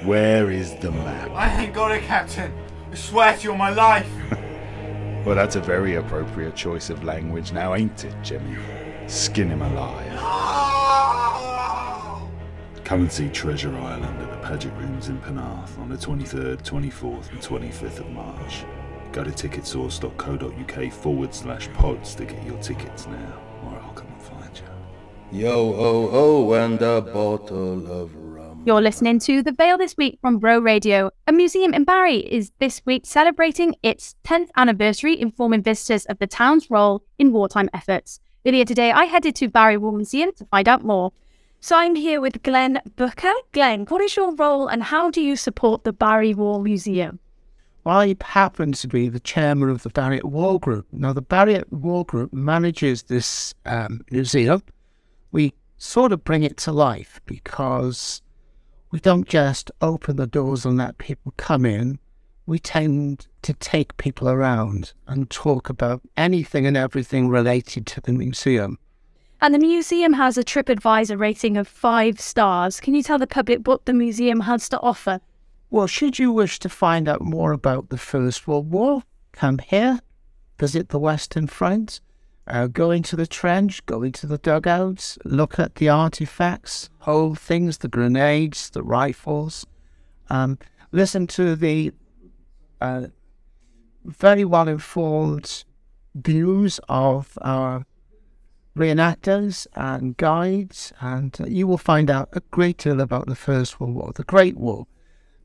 Where 0.05 0.51
is 0.51 0.77
the 0.77 0.93
map? 0.93 1.31
I 1.31 1.65
ain't 1.65 1.75
got 1.75 1.91
it, 1.91 2.03
Captain. 2.03 2.53
I 2.93 2.95
swear 2.95 3.35
to 3.35 3.43
you 3.43 3.53
on 3.53 3.59
my 3.59 3.71
life. 3.71 4.07
Well, 5.25 5.35
that's 5.35 5.57
a 5.57 5.61
very 5.61 5.95
appropriate 5.95 6.55
choice 6.55 6.91
of 6.91 7.05
language 7.05 7.53
now, 7.53 7.75
ain't 7.75 8.05
it, 8.05 8.15
Jimmy? 8.23 8.59
Skin 9.07 9.49
him 9.49 9.63
alive. 9.63 10.19
Come 12.85 13.01
and 13.01 13.11
see 13.11 13.31
Treasure 13.31 13.75
Island 13.75 14.21
at 14.21 14.31
the 14.31 14.37
Paget 14.47 14.75
Rooms 14.75 15.09
in 15.09 15.19
Penarth 15.21 15.79
on 15.79 15.89
the 15.89 15.97
23rd, 15.97 16.63
24th, 16.63 17.31
and 17.31 17.41
25th 17.41 18.01
of 18.01 18.11
March. 18.11 18.67
Go 19.13 19.25
to 19.25 19.31
ticketsource.co.uk 19.31 20.93
forward 20.93 21.35
slash 21.35 21.73
pods 21.73 22.15
to 22.17 22.27
get 22.27 22.45
your 22.45 22.59
tickets 22.59 23.07
now, 23.07 23.41
or 23.65 23.79
I'll 23.81 23.95
come 23.95 24.09
and 24.09 24.23
find 24.23 24.61
you. 25.31 25.41
Yo 25.41 25.75
oh, 25.75 26.11
oh, 26.13 26.53
and 26.53 26.83
a 26.83 27.01
bottle 27.01 27.91
of 27.91 28.15
rum. 28.17 28.32
You're 28.65 28.81
listening 28.81 29.19
to 29.21 29.43
The 29.43 29.51
Vale 29.51 29.77
this 29.77 29.97
week 29.97 30.21
from 30.21 30.39
Bro 30.39 30.61
Radio. 30.61 31.11
A 31.27 31.33
museum 31.33 31.75
in 31.75 31.83
Barry 31.83 32.19
is 32.19 32.53
this 32.61 32.81
week 32.87 33.05
celebrating 33.05 33.75
its 33.83 34.15
10th 34.23 34.51
anniversary, 34.57 35.21
informing 35.21 35.65
visitors 35.65 36.05
of 36.07 36.21
the 36.21 36.29
town's 36.29 36.71
role 36.71 37.03
in 37.19 37.33
wartime 37.33 37.69
efforts. 37.75 38.21
Earlier 38.47 38.65
today, 38.65 38.93
I 38.93 39.07
headed 39.07 39.35
to 39.37 39.49
Barry 39.49 39.77
War 39.79 39.93
Museum 39.93 40.31
to 40.37 40.45
find 40.45 40.69
out 40.69 40.85
more. 40.85 41.11
So 41.59 41.77
I'm 41.77 41.97
here 41.97 42.21
with 42.21 42.45
Glenn 42.45 42.81
Booker. 42.95 43.33
Glenn, 43.51 43.85
what 43.87 44.01
is 44.01 44.15
your 44.15 44.33
role 44.37 44.69
and 44.69 44.85
how 44.85 45.11
do 45.11 45.21
you 45.21 45.35
support 45.35 45.83
the 45.83 45.93
Barry 45.93 46.33
War 46.33 46.63
Museum? 46.63 47.19
Well, 47.83 47.99
I 47.99 48.15
happen 48.23 48.71
to 48.75 48.87
be 48.87 49.09
the 49.09 49.19
chairman 49.19 49.71
of 49.71 49.83
the 49.83 49.91
Barrier 49.91 50.23
War 50.23 50.61
Group. 50.61 50.87
Now, 50.93 51.13
the 51.13 51.21
Barrier 51.21 51.65
War 51.73 52.05
Group 52.05 52.33
manages 52.33 53.03
this 53.03 53.55
um, 53.67 54.03
museum. 54.13 54.63
We 55.33 55.53
sort 55.79 56.13
of 56.13 56.23
bring 56.23 56.45
it 56.45 56.59
to 56.59 56.71
life 56.71 57.21
because 57.27 58.23
we 58.93 59.01
don't 59.01 59.27
just 59.27 59.71
open 59.81 60.17
the 60.17 60.27
doors 60.27 60.65
and 60.67 60.77
let 60.77 60.99
people 60.99 61.33
come 61.39 61.65
in. 61.65 61.99
We 62.45 62.59
tend 62.59 63.27
to 63.41 63.55
take 63.55 63.97
people 63.97 64.29
around 64.29 64.93
and 65.09 65.31
talk 65.31 65.71
about 65.71 66.03
anything 66.17 66.67
and 66.67 66.77
everything 66.77 67.29
related 67.29 67.87
to 67.87 68.03
the 68.03 68.13
museum. 68.13 68.79
And 69.41 69.55
the 69.55 69.59
museum 69.59 70.13
has 70.13 70.37
a 70.37 70.45
TripAdvisor 70.45 71.19
rating 71.19 71.57
of 71.57 71.67
five 71.67 72.21
stars. 72.21 72.81
Can 72.81 72.95
you 72.95 73.03
tell 73.03 73.19
the 73.19 73.27
public 73.27 73.67
what 73.67 73.87
the 73.87 73.95
museum 73.95 74.41
has 74.41 74.69
to 74.69 74.81
offer? 74.81 75.21
Well, 75.71 75.87
should 75.87 76.19
you 76.19 76.31
wish 76.31 76.59
to 76.61 76.69
find 76.69 77.09
out 77.09 77.23
more 77.23 77.53
about 77.53 77.89
the 77.89 77.97
First 77.97 78.47
World 78.47 78.71
War, 78.71 79.03
come 79.33 79.59
here, 79.59 80.01
visit 80.61 80.91
the 80.91 80.99
Western 80.99 81.47
Front, 81.47 82.01
uh, 82.47 82.67
go 82.67 82.91
into 82.91 83.17
the 83.17 83.27
trench, 83.27 83.85
go 83.87 84.03
into 84.03 84.27
the 84.27 84.39
dugouts, 84.39 85.19
look 85.25 85.59
at 85.59 85.77
the 85.77 85.89
artifacts, 85.89 86.91
hold 87.03 87.39
things, 87.39 87.79
the 87.79 87.89
grenades, 87.89 88.71
the 88.71 88.83
rifles, 88.83 89.67
um, 90.31 90.59
listen 90.93 91.27
to 91.27 91.57
the 91.57 91.93
uh, 92.81 93.07
very 94.05 94.45
well 94.45 94.69
informed 94.69 95.65
views 96.15 96.79
of 96.89 97.39
our 97.43 97.85
reenactors 98.77 99.67
and 99.75 100.17
guides, 100.17 100.93
and 101.01 101.37
uh, 101.41 101.45
you 101.47 101.67
will 101.67 101.79
find 101.79 102.11
out 102.11 102.29
a 102.33 102.41
great 102.51 102.79
deal 102.79 103.01
about 103.01 103.27
the 103.27 103.35
First 103.35 103.81
World 103.81 103.95
War, 103.95 104.13
the 104.15 104.25
Great 104.25 104.57
War. 104.57 104.87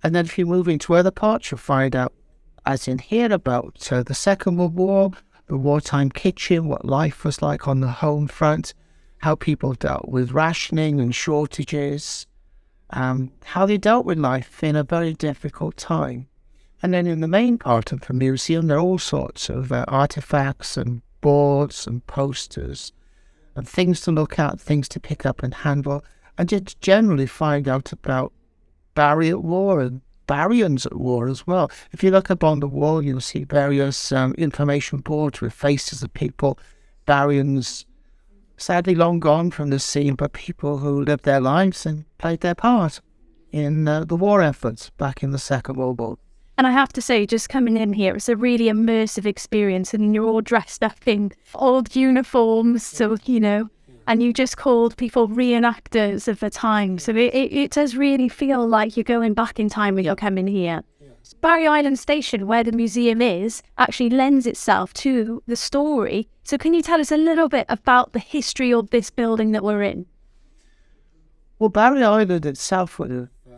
And 0.03 0.13
then 0.13 0.25
if 0.25 0.37
you 0.37 0.45
move 0.45 0.67
into 0.67 0.93
other 0.93 1.11
parts, 1.11 1.51
you'll 1.51 1.57
find 1.57 1.95
out, 1.95 2.13
as 2.65 2.87
in 2.87 2.99
here, 2.99 3.31
about 3.31 3.91
uh, 3.91 4.03
the 4.03 4.13
Second 4.13 4.57
World 4.57 4.75
War, 4.75 5.11
the 5.47 5.57
wartime 5.57 6.11
kitchen, 6.11 6.67
what 6.67 6.85
life 6.85 7.25
was 7.25 7.41
like 7.41 7.67
on 7.67 7.81
the 7.81 7.87
home 7.87 8.27
front, 8.27 8.73
how 9.19 9.36
people 9.36 9.73
dealt 9.73 10.10
with 10.10 10.32
rationing 10.32 10.99
and 10.99 11.13
shortages, 11.13 12.27
um, 12.91 13.32
how 13.43 13.65
they 13.65 13.77
dealt 13.77 14.06
with 14.06 14.17
life 14.17 14.63
in 14.63 14.75
a 14.75 14.84
very 14.84 15.13
difficult 15.13 15.77
time. 15.77 16.27
And 16.82 16.93
then 16.93 17.08
in 17.08 17.21
the 17.21 17.27
main 17.27 17.58
part 17.58 17.91
of 17.91 18.01
the 18.01 18.13
museum, 18.13 18.67
there 18.67 18.77
are 18.77 18.82
all 18.82 18.99
sorts 18.99 19.49
of 19.49 19.71
uh, 19.71 19.86
artifacts 19.88 20.77
and 20.77 21.01
boards 21.21 21.88
and 21.88 22.06
posters 22.06 22.93
and 23.56 23.67
things 23.67 24.01
to 24.01 24.12
look 24.12 24.38
at, 24.38 24.62
things 24.62 24.88
to 24.89 24.99
pick 24.99 25.25
up 25.25 25.41
and 25.41 25.53
handle, 25.53 26.06
and 26.38 26.47
just 26.47 26.80
generally 26.80 27.25
find 27.25 27.67
out 27.67 27.91
about 27.91 28.32
Barry 28.93 29.30
at 29.30 29.43
war 29.43 29.82
and 29.82 30.01
Barrians 30.27 30.86
at 30.86 30.95
war 30.95 31.27
as 31.27 31.47
well. 31.47 31.71
If 31.91 32.03
you 32.03 32.12
look 32.12 32.30
up 32.30 32.43
on 32.43 32.60
the 32.60 32.67
wall, 32.67 33.01
you'll 33.01 33.21
see 33.21 33.45
various 33.45 34.12
um, 34.12 34.36
information 34.36 34.99
boards 34.99 35.41
with 35.41 35.53
faces 35.53 36.03
of 36.03 36.13
people, 36.13 36.60
Barrians 37.08 37.87
sadly 38.57 38.95
long 38.95 39.19
gone 39.19 39.51
from 39.51 39.69
the 39.69 39.79
scene, 39.79 40.15
but 40.15 40.33
people 40.33 40.79
who 40.79 41.01
lived 41.01 41.23
their 41.23 41.39
lives 41.39 41.85
and 41.85 42.05
played 42.17 42.41
their 42.41 42.55
part 42.55 42.99
in 43.51 43.87
uh, 43.87 44.03
the 44.03 44.15
war 44.15 44.41
efforts 44.41 44.89
back 44.97 45.23
in 45.23 45.31
the 45.31 45.39
Second 45.39 45.77
World 45.77 45.99
War. 45.99 46.17
And 46.57 46.65
I 46.65 46.71
have 46.71 46.91
to 46.93 47.01
say, 47.01 47.27
just 47.27 47.49
coming 47.49 47.77
in 47.77 47.93
here, 47.93 48.15
it's 48.15 48.29
a 48.29 48.35
really 48.35 48.65
immersive 48.65 49.27
experience. 49.27 49.93
And 49.93 50.15
you're 50.15 50.25
all 50.25 50.41
dressed 50.41 50.83
up 50.83 51.07
in 51.07 51.31
old 51.53 51.95
uniforms, 51.95 52.83
so, 52.83 53.15
you 53.25 53.39
know, 53.39 53.69
and 54.07 54.23
you 54.23 54.33
just 54.33 54.57
called 54.57 54.97
people 54.97 55.27
reenactors 55.27 56.27
of 56.27 56.39
the 56.39 56.49
time. 56.49 56.97
So 56.97 57.11
it, 57.11 57.33
it, 57.35 57.53
it 57.53 57.71
does 57.71 57.95
really 57.95 58.27
feel 58.27 58.67
like 58.67 58.97
you're 58.97 59.03
going 59.03 59.35
back 59.35 59.59
in 59.59 59.69
time 59.69 59.93
when 59.93 60.03
you're 60.03 60.15
coming 60.15 60.47
here. 60.47 60.81
Barry 61.35 61.67
Island 61.67 61.99
Station, 61.99 62.47
where 62.47 62.63
the 62.63 62.71
museum 62.71 63.21
is, 63.21 63.61
actually 63.77 64.09
lends 64.09 64.45
itself 64.45 64.93
to 64.95 65.41
the 65.47 65.55
story. 65.55 66.27
So, 66.43 66.57
can 66.57 66.73
you 66.73 66.81
tell 66.81 67.01
us 67.01 67.11
a 67.11 67.17
little 67.17 67.49
bit 67.49 67.65
about 67.69 68.13
the 68.13 68.19
history 68.19 68.73
of 68.73 68.89
this 68.89 69.09
building 69.09 69.51
that 69.51 69.63
we're 69.63 69.83
in? 69.83 70.05
Well, 71.59 71.69
Barry 71.69 72.03
Island 72.03 72.45
itself 72.45 72.99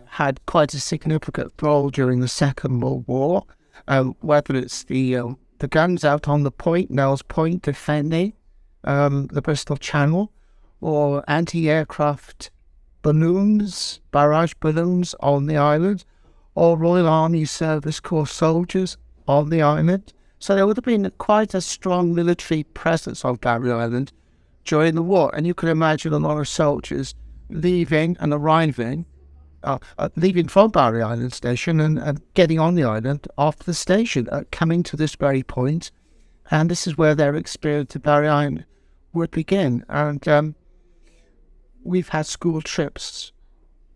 had 0.05 0.45
quite 0.45 0.73
a 0.73 0.79
significant 0.79 1.53
role 1.61 1.89
during 1.89 2.19
the 2.19 2.27
Second 2.27 2.79
World 2.79 3.05
War, 3.07 3.45
um, 3.87 4.15
whether 4.21 4.55
it's 4.55 4.83
the 4.83 5.17
um, 5.17 5.37
the 5.59 5.67
guns 5.67 6.05
out 6.05 6.27
on 6.27 6.43
the 6.43 6.51
point, 6.51 6.89
Nell's 6.89 7.21
Point, 7.21 7.63
defending 7.63 8.33
um, 8.85 9.27
the 9.27 9.41
Bristol 9.41 9.75
Channel, 9.75 10.31
or 10.79 11.23
anti-aircraft 11.27 12.49
balloons, 13.01 13.99
barrage 14.11 14.53
balloons 14.59 15.15
on 15.19 15.47
the 15.47 15.57
island, 15.57 16.05
or 16.55 16.77
Royal 16.77 17.07
Army 17.07 17.45
Service 17.45 17.99
Corps 17.99 18.27
soldiers 18.27 18.97
on 19.27 19.49
the 19.49 19.61
island. 19.61 20.13
So 20.39 20.55
there 20.55 20.65
would 20.65 20.77
have 20.77 20.85
been 20.85 21.11
quite 21.17 21.53
a 21.53 21.61
strong 21.61 22.15
military 22.15 22.63
presence 22.63 23.25
on 23.25 23.35
Barry 23.35 23.71
Island 23.71 24.11
during 24.65 24.95
the 24.95 25.03
war, 25.03 25.31
and 25.35 25.45
you 25.45 25.53
can 25.53 25.69
imagine 25.69 26.13
a 26.13 26.17
lot 26.17 26.39
of 26.39 26.47
soldiers 26.47 27.15
leaving 27.49 28.15
and 28.19 28.33
arriving, 28.33 29.05
uh, 29.63 29.79
uh, 29.97 30.09
leaving 30.15 30.47
from 30.47 30.71
Barry 30.71 31.01
Island 31.01 31.33
Station 31.33 31.79
and, 31.79 31.99
and 31.99 32.21
getting 32.33 32.59
on 32.59 32.75
the 32.75 32.83
island 32.83 33.27
off 33.37 33.57
the 33.59 33.73
station, 33.73 34.29
uh, 34.31 34.43
coming 34.51 34.83
to 34.83 34.95
this 34.95 35.15
very 35.15 35.43
point. 35.43 35.91
and 36.51 36.69
this 36.69 36.87
is 36.87 36.97
where 36.97 37.15
their 37.15 37.35
experience 37.35 37.95
of 37.95 38.03
Barry 38.03 38.27
Island 38.27 38.65
would 39.13 39.31
begin. 39.31 39.85
And 39.89 40.27
um, 40.27 40.55
we've 41.83 42.09
had 42.09 42.25
school 42.25 42.61
trips 42.61 43.31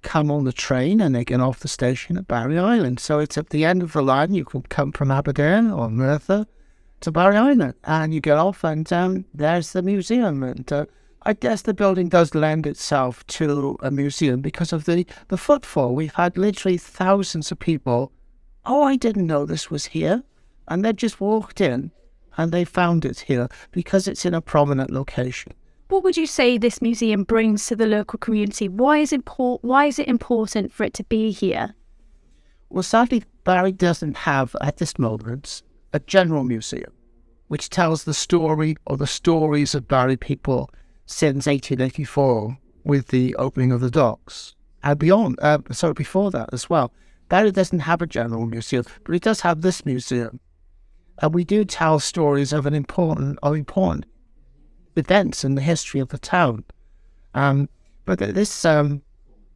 come 0.04 0.30
on 0.30 0.44
the 0.44 0.54
train 0.54 1.02
and 1.02 1.16
they 1.16 1.26
get 1.26 1.40
off 1.40 1.60
the 1.60 1.68
station 1.68 2.18
at 2.18 2.28
Barry 2.28 2.60
Island. 2.60 3.00
So 3.00 3.20
it's 3.20 3.38
at 3.38 3.50
the 3.50 3.66
end 3.66 3.82
of 3.82 3.94
the 3.94 4.02
line. 4.02 4.34
You 4.34 4.46
can 4.46 4.62
come 4.64 4.92
from 4.92 5.10
Aberdare 5.10 5.72
or 5.72 5.90
Merthyr 5.90 6.46
to 7.02 7.12
Barry 7.12 7.38
Island 7.38 7.74
and 7.84 8.14
you 8.14 8.22
get 8.22 8.38
off 8.38 8.64
and 8.64 8.92
um, 8.94 9.26
there's 9.34 9.74
the 9.74 9.82
museum. 9.82 10.44
And 10.44 10.72
uh, 10.72 10.86
I 11.24 11.34
guess 11.34 11.64
the 11.64 11.74
building 11.74 12.10
does 12.10 12.36
lend 12.36 12.68
itself 12.68 13.26
to 13.28 13.78
a 13.82 13.90
museum 13.90 14.42
because 14.42 14.74
of 14.74 14.86
the, 14.86 15.06
the 15.30 15.38
footfall. 15.38 15.96
We've 15.96 16.14
had 16.14 16.38
literally 16.38 16.78
thousands 16.78 17.52
of 17.52 17.60
people. 17.60 18.12
Oh, 18.66 18.84
I 18.84 18.96
didn't 18.96 19.28
know 19.28 19.46
this 19.46 19.72
was 19.72 19.88
here. 19.88 20.24
And 20.68 20.86
they 20.86 20.94
just 20.94 21.20
walked 21.20 21.60
in 21.60 21.92
and 22.38 22.52
they 22.52 22.66
found 22.66 23.06
it 23.06 23.22
here 23.22 23.48
because 23.72 24.08
it's 24.08 24.26
in 24.26 24.34
a 24.34 24.42
prominent 24.42 24.92
location. 24.92 25.54
What 25.94 26.04
would 26.06 26.18
you 26.18 26.26
say 26.26 26.58
this 26.58 26.82
museum 26.82 27.24
brings 27.24 27.68
to 27.68 27.76
the 27.76 27.86
local 27.86 28.18
community? 28.18 28.68
Why 28.68 28.98
is 28.98 29.12
impor- 29.12 29.60
Why 29.62 29.86
is 29.86 30.00
it 30.00 30.08
important 30.08 30.74
for 30.74 30.84
it 30.86 30.96
to 30.96 31.04
be 31.04 31.30
here? 31.30 31.76
Well, 32.72 32.82
sadly, 32.82 33.26
Barry 33.44 33.72
doesn't 33.74 34.18
have 34.18 34.56
at 34.60 34.78
this 34.78 34.98
moment 34.98 35.62
a 35.94 36.00
general 36.00 36.44
museum, 36.46 36.94
which 37.48 37.70
tells 37.70 38.06
the 38.06 38.14
story 38.16 38.76
or 38.88 38.98
the 38.98 39.06
stories 39.06 39.76
of 39.76 39.88
Barry 39.88 40.18
people 40.18 40.72
since 41.06 41.46
1884 41.46 42.58
with 42.84 43.10
the 43.10 43.36
opening 43.36 43.72
of 43.72 43.80
the 43.80 43.92
docks 43.92 44.56
and 44.82 44.98
beyond. 44.98 45.38
Uh, 45.44 45.60
so 45.72 45.94
before 45.94 46.32
that 46.32 46.50
as 46.52 46.72
well, 46.72 46.92
Barry 47.30 47.52
doesn't 47.52 47.82
have 47.82 48.02
a 48.02 48.08
general 48.08 48.48
museum, 48.48 48.84
but 49.04 49.14
he 49.14 49.20
does 49.20 49.42
have 49.42 49.62
this 49.62 49.86
museum, 49.86 50.40
and 51.22 51.36
we 51.36 51.44
do 51.44 51.64
tell 51.64 52.00
stories 52.00 52.52
of 52.52 52.66
an 52.66 52.74
important 52.74 53.38
of 53.44 53.56
important 53.56 54.08
events 54.96 55.44
in 55.44 55.56
the 55.56 55.62
history 55.62 56.00
of 56.00 56.10
the 56.10 56.18
town. 56.18 56.64
Um, 57.34 57.70
but 58.06 58.20
this 58.20 58.66
um, 58.66 59.02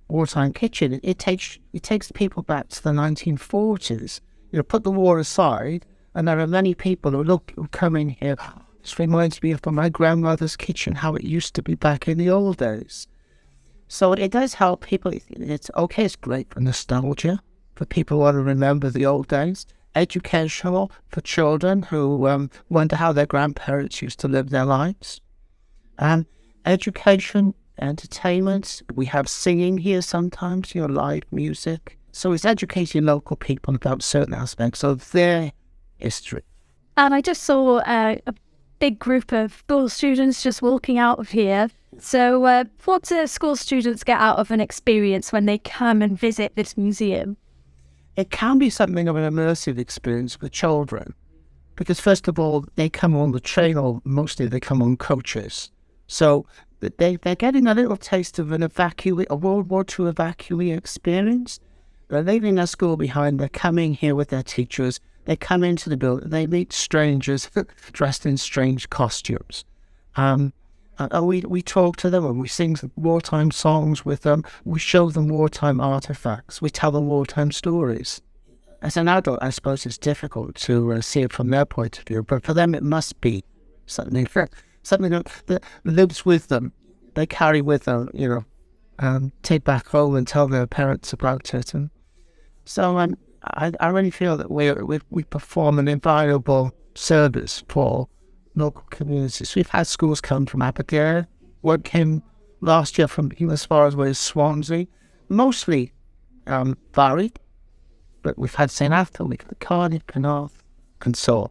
wartime 0.07 0.53
kitchen, 0.53 0.93
it, 0.93 1.01
it, 1.03 1.19
takes 1.19 1.59
it 1.73 1.83
takes 1.83 2.11
people 2.11 2.43
back 2.43 2.69
to 2.69 2.83
the 2.83 2.91
1940s. 2.91 4.21
You 4.51 4.57
know, 4.57 4.63
put 4.63 4.83
the 4.83 4.91
war 4.91 5.19
aside, 5.19 5.85
and 6.15 6.27
there 6.27 6.39
are 6.39 6.47
many 6.47 6.73
people 6.73 7.11
who 7.11 7.23
look 7.23 7.53
who 7.55 7.67
come 7.67 7.95
in 7.95 8.09
here. 8.09 8.37
This 8.81 8.99
reminds 8.99 9.43
me 9.43 9.51
of 9.51 9.65
my 9.65 9.89
grandmother's 9.89 10.55
kitchen, 10.55 10.95
how 10.95 11.15
it 11.15 11.23
used 11.23 11.53
to 11.55 11.61
be 11.61 11.75
back 11.75 12.07
in 12.07 12.17
the 12.17 12.29
old 12.29 12.57
days. 12.57 13.07
So 13.89 14.13
it 14.13 14.31
does 14.31 14.53
help 14.55 14.85
people. 14.85 15.11
It's 15.13 15.69
okay. 15.75 16.05
It's 16.05 16.15
great 16.15 16.49
for 16.53 16.61
nostalgia 16.61 17.41
for 17.75 17.85
people 17.85 18.17
who 18.17 18.23
want 18.23 18.35
to 18.35 18.41
remember 18.41 18.89
the 18.89 19.05
old 19.05 19.27
days. 19.27 19.65
Educational 19.95 20.91
for 21.09 21.21
children 21.21 21.83
who 21.83 22.27
um, 22.27 22.49
wonder 22.69 22.95
how 22.95 23.11
their 23.11 23.25
grandparents 23.25 24.01
used 24.01 24.19
to 24.19 24.27
live 24.27 24.49
their 24.49 24.65
lives. 24.65 25.21
Um, 25.99 26.25
education, 26.65 27.53
entertainment. 27.79 28.81
We 28.93 29.05
have 29.07 29.27
singing 29.27 29.77
here 29.77 30.01
sometimes, 30.01 30.73
you 30.75 30.81
know, 30.81 30.93
live 30.93 31.23
music. 31.31 31.97
So 32.11 32.31
it's 32.31 32.45
educating 32.45 33.05
local 33.05 33.35
people 33.35 33.75
about 33.75 34.03
certain 34.03 34.33
aspects 34.33 34.83
of 34.83 35.11
their 35.11 35.51
history. 35.97 36.43
And 36.95 37.13
I 37.13 37.21
just 37.21 37.43
saw 37.43 37.77
uh, 37.77 38.15
a 38.25 38.33
big 38.79 38.99
group 38.99 39.31
of 39.31 39.53
school 39.53 39.89
students 39.89 40.41
just 40.41 40.61
walking 40.61 40.97
out 40.97 41.19
of 41.19 41.29
here. 41.29 41.69
So, 41.99 42.45
uh, 42.45 42.65
what 42.85 43.03
do 43.03 43.25
school 43.27 43.55
students 43.55 44.03
get 44.03 44.19
out 44.19 44.37
of 44.37 44.51
an 44.51 44.59
experience 44.59 45.31
when 45.31 45.45
they 45.45 45.57
come 45.57 46.01
and 46.01 46.17
visit 46.17 46.55
this 46.55 46.77
museum? 46.77 47.37
It 48.15 48.31
can 48.31 48.57
be 48.57 48.69
something 48.69 49.07
of 49.07 49.15
an 49.15 49.31
immersive 49.31 49.77
experience 49.77 50.35
for 50.35 50.49
children 50.49 51.13
because, 51.75 51.99
first 51.99 52.27
of 52.27 52.39
all, 52.39 52.65
they 52.75 52.89
come 52.89 53.15
on 53.15 53.31
the 53.31 53.39
train, 53.39 53.77
or 53.77 54.01
mostly 54.03 54.47
they 54.47 54.59
come 54.59 54.81
on 54.81 54.97
coaches. 54.97 55.71
So 56.07 56.45
they, 56.79 57.17
they're 57.17 57.35
getting 57.35 57.67
a 57.67 57.73
little 57.73 57.97
taste 57.97 58.39
of 58.39 58.51
an 58.51 58.61
evacuee, 58.61 59.27
a 59.29 59.35
World 59.35 59.69
War 59.69 59.81
II 59.81 60.11
evacuee 60.11 60.75
experience. 60.75 61.59
They're 62.07 62.23
leaving 62.23 62.55
their 62.55 62.67
school 62.67 62.97
behind. 62.97 63.39
They're 63.39 63.49
coming 63.49 63.93
here 63.93 64.15
with 64.15 64.29
their 64.29 64.43
teachers. 64.43 64.99
They 65.25 65.35
come 65.35 65.63
into 65.63 65.89
the 65.89 65.97
building. 65.97 66.29
They 66.29 66.47
meet 66.47 66.71
strangers 66.71 67.49
dressed 67.91 68.25
in 68.25 68.37
strange 68.37 68.89
costumes. 68.89 69.65
Um, 70.15 70.53
and 70.99 71.27
we, 71.27 71.41
we 71.41 71.61
talk 71.61 71.97
to 71.97 72.09
them 72.09 72.25
and 72.25 72.39
we 72.39 72.47
sing 72.47 72.77
wartime 72.95 73.51
songs 73.51 74.05
with 74.05 74.21
them. 74.21 74.43
We 74.65 74.79
show 74.79 75.09
them 75.09 75.27
wartime 75.27 75.79
artifacts. 75.79 76.61
We 76.61 76.69
tell 76.69 76.91
them 76.91 77.07
wartime 77.07 77.51
stories. 77.51 78.21
As 78.81 78.97
an 78.97 79.07
adult, 79.07 79.39
I 79.41 79.49
suppose 79.49 79.85
it's 79.85 79.97
difficult 79.97 80.55
to 80.55 80.93
uh, 80.93 81.01
see 81.01 81.21
it 81.21 81.33
from 81.33 81.49
their 81.49 81.65
point 81.65 81.99
of 81.99 82.05
view, 82.05 82.23
but 82.23 82.43
for 82.43 82.53
them, 82.53 82.73
it 82.73 82.83
must 82.83 83.19
be 83.21 83.43
something 83.85 84.25
something 84.87 85.11
that, 85.11 85.63
lives 85.83 86.25
with 86.25 86.47
them. 86.47 86.71
They 87.13 87.25
carry 87.25 87.61
with 87.61 87.83
them, 87.83 88.09
you 88.13 88.29
know, 88.29 88.45
um, 88.99 89.31
take 89.43 89.63
back 89.63 89.87
home 89.87 90.15
and 90.15 90.27
tell 90.27 90.47
their 90.47 90.67
parents 90.67 91.13
about 91.13 91.53
it. 91.53 91.73
And 91.73 91.89
so 92.65 92.97
um, 92.97 93.17
I, 93.43 93.71
I 93.79 93.87
really 93.87 94.11
feel 94.11 94.37
that 94.37 94.49
we, 94.49 94.71
we, 94.71 94.99
we 95.09 95.23
perform 95.23 95.79
an 95.79 95.87
invaluable 95.87 96.71
service 96.95 97.63
for 97.67 98.07
local 98.55 98.83
communities. 98.89 99.55
We've 99.55 99.69
had 99.69 99.87
schools 99.87 100.21
come 100.21 100.45
from 100.45 100.61
Aberdare. 100.61 101.27
One 101.61 101.81
came 101.81 102.23
last 102.61 102.97
year 102.97 103.07
from 103.07 103.31
as 103.51 103.65
far 103.65 103.87
as 103.87 103.93
away 103.93 104.09
as 104.09 104.19
Swansea, 104.19 104.87
mostly 105.29 105.91
um, 106.47 106.77
varied, 106.93 107.39
but 108.21 108.37
we've 108.37 108.55
had 108.55 108.71
St. 108.71 108.93
Athan, 108.93 109.29
we've 109.29 109.41
had 109.41 109.59
Cardiff, 109.59 110.05
Penarth, 110.07 110.63
and 111.01 111.15
so 111.15 111.41
on. 111.41 111.49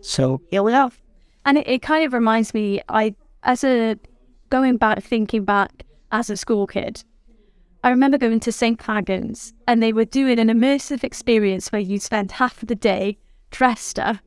So 0.00 0.42
here 0.50 0.62
we 0.62 0.72
are. 0.74 0.90
And 1.46 1.58
it, 1.58 1.66
it 1.66 1.82
kind 1.82 2.04
of 2.04 2.12
reminds 2.12 2.52
me, 2.52 2.82
I 2.88 3.14
as 3.44 3.64
a 3.64 3.96
going 4.50 4.76
back, 4.76 5.02
thinking 5.02 5.44
back 5.44 5.84
as 6.12 6.28
a 6.28 6.36
school 6.36 6.66
kid, 6.66 7.02
I 7.84 7.90
remember 7.90 8.18
going 8.18 8.40
to 8.40 8.52
St. 8.52 8.78
Fagans 8.78 9.52
and 9.68 9.82
they 9.82 9.92
were 9.92 10.04
doing 10.04 10.38
an 10.38 10.48
immersive 10.48 11.04
experience 11.04 11.70
where 11.70 11.80
you 11.80 11.98
spend 11.98 12.32
half 12.32 12.60
of 12.60 12.68
the 12.68 12.74
day 12.74 13.16
dressed 13.50 13.98
up 13.98 14.18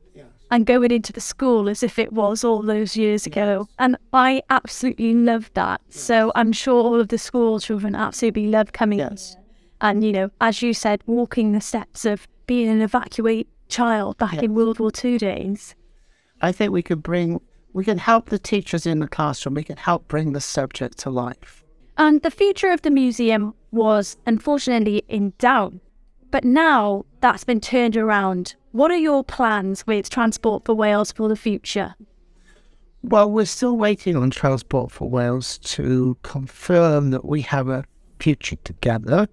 and 0.50 0.66
going 0.66 0.90
into 0.90 1.12
the 1.12 1.20
school 1.20 1.68
as 1.68 1.82
if 1.82 1.98
it 1.98 2.12
was 2.12 2.42
all 2.42 2.62
those 2.62 2.96
years 2.96 3.24
ago. 3.26 3.68
And 3.78 3.96
I 4.12 4.42
absolutely 4.50 5.14
loved 5.14 5.54
that. 5.54 5.80
So 5.90 6.32
I'm 6.34 6.52
sure 6.52 6.82
all 6.82 6.98
of 6.98 7.08
the 7.08 7.18
school 7.18 7.60
children 7.60 7.94
absolutely 7.94 8.48
loved 8.48 8.72
coming 8.72 8.98
yes. 8.98 9.36
And, 9.80 10.02
you 10.02 10.12
know, 10.12 10.30
as 10.40 10.60
you 10.60 10.74
said, 10.74 11.02
walking 11.06 11.52
the 11.52 11.60
steps 11.60 12.04
of 12.04 12.26
being 12.46 12.68
an 12.68 12.82
evacuate 12.82 13.48
child 13.68 14.18
back 14.18 14.42
in 14.42 14.54
World 14.54 14.80
War 14.80 14.90
II 15.04 15.18
days. 15.18 15.74
I 16.40 16.52
think 16.52 16.72
we 16.72 16.82
could 16.82 17.02
bring, 17.02 17.40
we 17.72 17.84
can 17.84 17.98
help 17.98 18.30
the 18.30 18.38
teachers 18.38 18.86
in 18.86 19.00
the 19.00 19.08
classroom. 19.08 19.54
We 19.54 19.64
can 19.64 19.76
help 19.76 20.08
bring 20.08 20.32
the 20.32 20.40
subject 20.40 20.98
to 20.98 21.10
life. 21.10 21.64
And 21.98 22.22
the 22.22 22.30
future 22.30 22.72
of 22.72 22.82
the 22.82 22.90
museum 22.90 23.54
was 23.70 24.16
unfortunately 24.26 25.02
in 25.08 25.34
doubt. 25.38 25.74
But 26.30 26.44
now 26.44 27.04
that's 27.20 27.44
been 27.44 27.60
turned 27.60 27.96
around. 27.96 28.54
What 28.72 28.90
are 28.90 28.96
your 28.96 29.24
plans 29.24 29.86
with 29.86 30.08
Transport 30.08 30.64
for 30.64 30.74
Wales 30.74 31.12
for 31.12 31.28
the 31.28 31.36
future? 31.36 31.94
Well, 33.02 33.30
we're 33.30 33.46
still 33.46 33.76
waiting 33.76 34.16
on 34.16 34.30
Transport 34.30 34.92
for 34.92 35.08
Wales 35.08 35.58
to 35.58 36.16
confirm 36.22 37.10
that 37.10 37.24
we 37.24 37.42
have 37.42 37.68
a 37.68 37.84
future 38.18 38.56
together. 38.56 39.28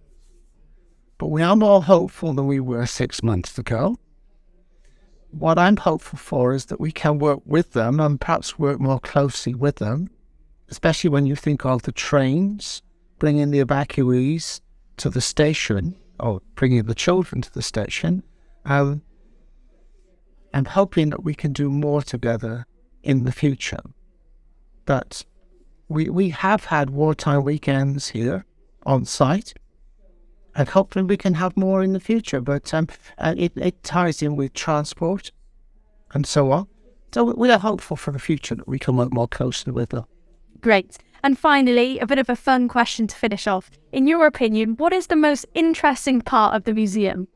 But 1.18 1.28
we 1.28 1.42
are 1.42 1.56
more 1.56 1.84
hopeful 1.84 2.34
than 2.34 2.48
we 2.48 2.60
were 2.60 2.86
six 2.86 3.22
months 3.24 3.58
ago 3.58 3.98
what 5.40 5.60
I'm 5.60 5.78
hopeful 5.78 6.18
for 6.18 6.54
is 6.54 6.66
that 6.66 6.80
we 6.80 6.92
can 6.92 7.20
work 7.20 7.42
with 7.46 7.74
them 7.74 8.00
and 8.00 8.20
perhaps 8.20 8.58
work 8.58 8.80
more 8.80 9.00
closely 9.00 9.54
with 9.54 9.78
them, 9.78 10.10
especially 10.70 11.10
when 11.10 11.26
you 11.26 11.36
think 11.36 11.66
of 11.66 11.84
the 11.84 11.92
trains 11.92 12.82
bringing 13.20 13.52
the 13.52 13.64
evacuees 13.64 14.62
to 14.98 15.10
the 15.10 15.22
station 15.22 15.96
or 16.20 16.42
bringing 16.56 16.84
the 16.84 16.96
children 16.96 17.42
to 17.42 17.54
the 17.54 17.62
station. 17.62 18.24
Um, 18.66 19.02
I'm 20.54 20.66
hoping 20.66 21.10
that 21.10 21.24
we 21.24 21.36
can 21.36 21.54
do 21.54 21.70
more 21.70 22.02
together 22.02 22.66
in 23.04 23.24
the 23.24 23.32
future. 23.32 23.80
But 24.86 25.26
we, 25.88 26.10
we 26.10 26.30
have 26.30 26.66
had 26.66 26.90
wartime 26.90 27.44
weekends 27.44 28.10
here 28.10 28.46
on 28.86 29.06
site. 29.06 29.54
And 30.58 30.68
hopefully 30.68 31.06
we 31.06 31.16
can 31.16 31.36
have 31.36 31.56
more 31.56 31.84
in 31.84 31.94
the 31.94 32.00
future. 32.00 32.42
But 32.42 32.74
um, 32.74 32.88
uh, 33.20 33.36
it, 33.38 33.54
it 33.56 33.84
ties 33.84 34.22
in 34.22 34.36
with 34.36 34.54
transport 34.54 35.32
and 36.14 36.26
so 36.26 36.52
on. 36.52 36.68
So 37.14 37.24
we 37.36 37.50
are 37.52 37.60
hopeful 37.60 37.96
for 37.96 38.12
the 38.12 38.20
future 38.20 38.56
that 38.56 38.68
we 38.68 38.80
can 38.80 38.98
work 38.98 39.14
more 39.14 39.28
closely 39.28 39.72
with 39.72 39.90
them. 39.90 40.06
Great. 40.60 40.98
And 41.24 41.38
finally, 41.38 42.00
a 42.00 42.08
bit 42.08 42.20
of 42.20 42.30
a 42.30 42.36
fun 42.36 42.68
question 42.68 43.08
to 43.08 43.16
finish 43.16 43.48
off. 43.48 43.70
In 43.92 44.08
your 44.08 44.26
opinion, 44.26 44.76
what 44.78 44.94
is 44.94 45.08
the 45.08 45.16
most 45.16 45.46
interesting 45.54 46.22
part 46.22 46.56
of 46.56 46.64
the 46.64 46.74
museum? 46.74 47.28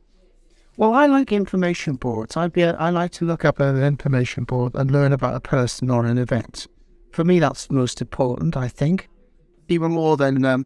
Well, 0.77 0.93
I 0.93 1.05
like 1.05 1.31
information 1.31 1.95
boards. 1.95 2.36
I'd 2.38 2.53
be, 2.53 2.63
I 2.63 2.89
like 2.89 3.12
to 3.13 3.25
look 3.25 3.45
up 3.45 3.60
an 3.60 3.84
information 3.84 4.45
board 4.45 4.73
and 4.75 4.89
learn 4.89 5.13
about 5.13 5.36
a 5.36 5.39
person 5.39 5.89
or 5.89 6.05
an 6.05 6.17
event. 6.17 6.67
For 7.12 7.23
me, 7.23 7.39
that's 7.39 7.67
the 7.67 7.73
most 7.73 8.01
important, 8.01 8.55
I 8.55 8.67
think, 8.67 9.10
even 9.67 9.91
more 9.91 10.17
than 10.17 10.43
um, 10.45 10.65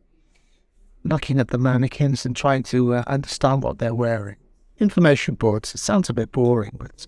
looking 1.06 1.39
at 1.39 1.50
the 1.50 1.58
mannequins 1.58 2.26
and 2.26 2.36
trying 2.36 2.63
to 2.63 2.96
uh, 2.96 3.04
understand 3.08 3.63
what 3.63 3.80
they're 3.80 3.96
wearing. 3.96 4.38
Information 4.80 5.36
boards, 5.36 5.74
it 5.74 5.78
sounds 5.78 6.10
a 6.10 6.13
bit 6.13 6.32
boring, 6.32 6.76
but 6.78 7.08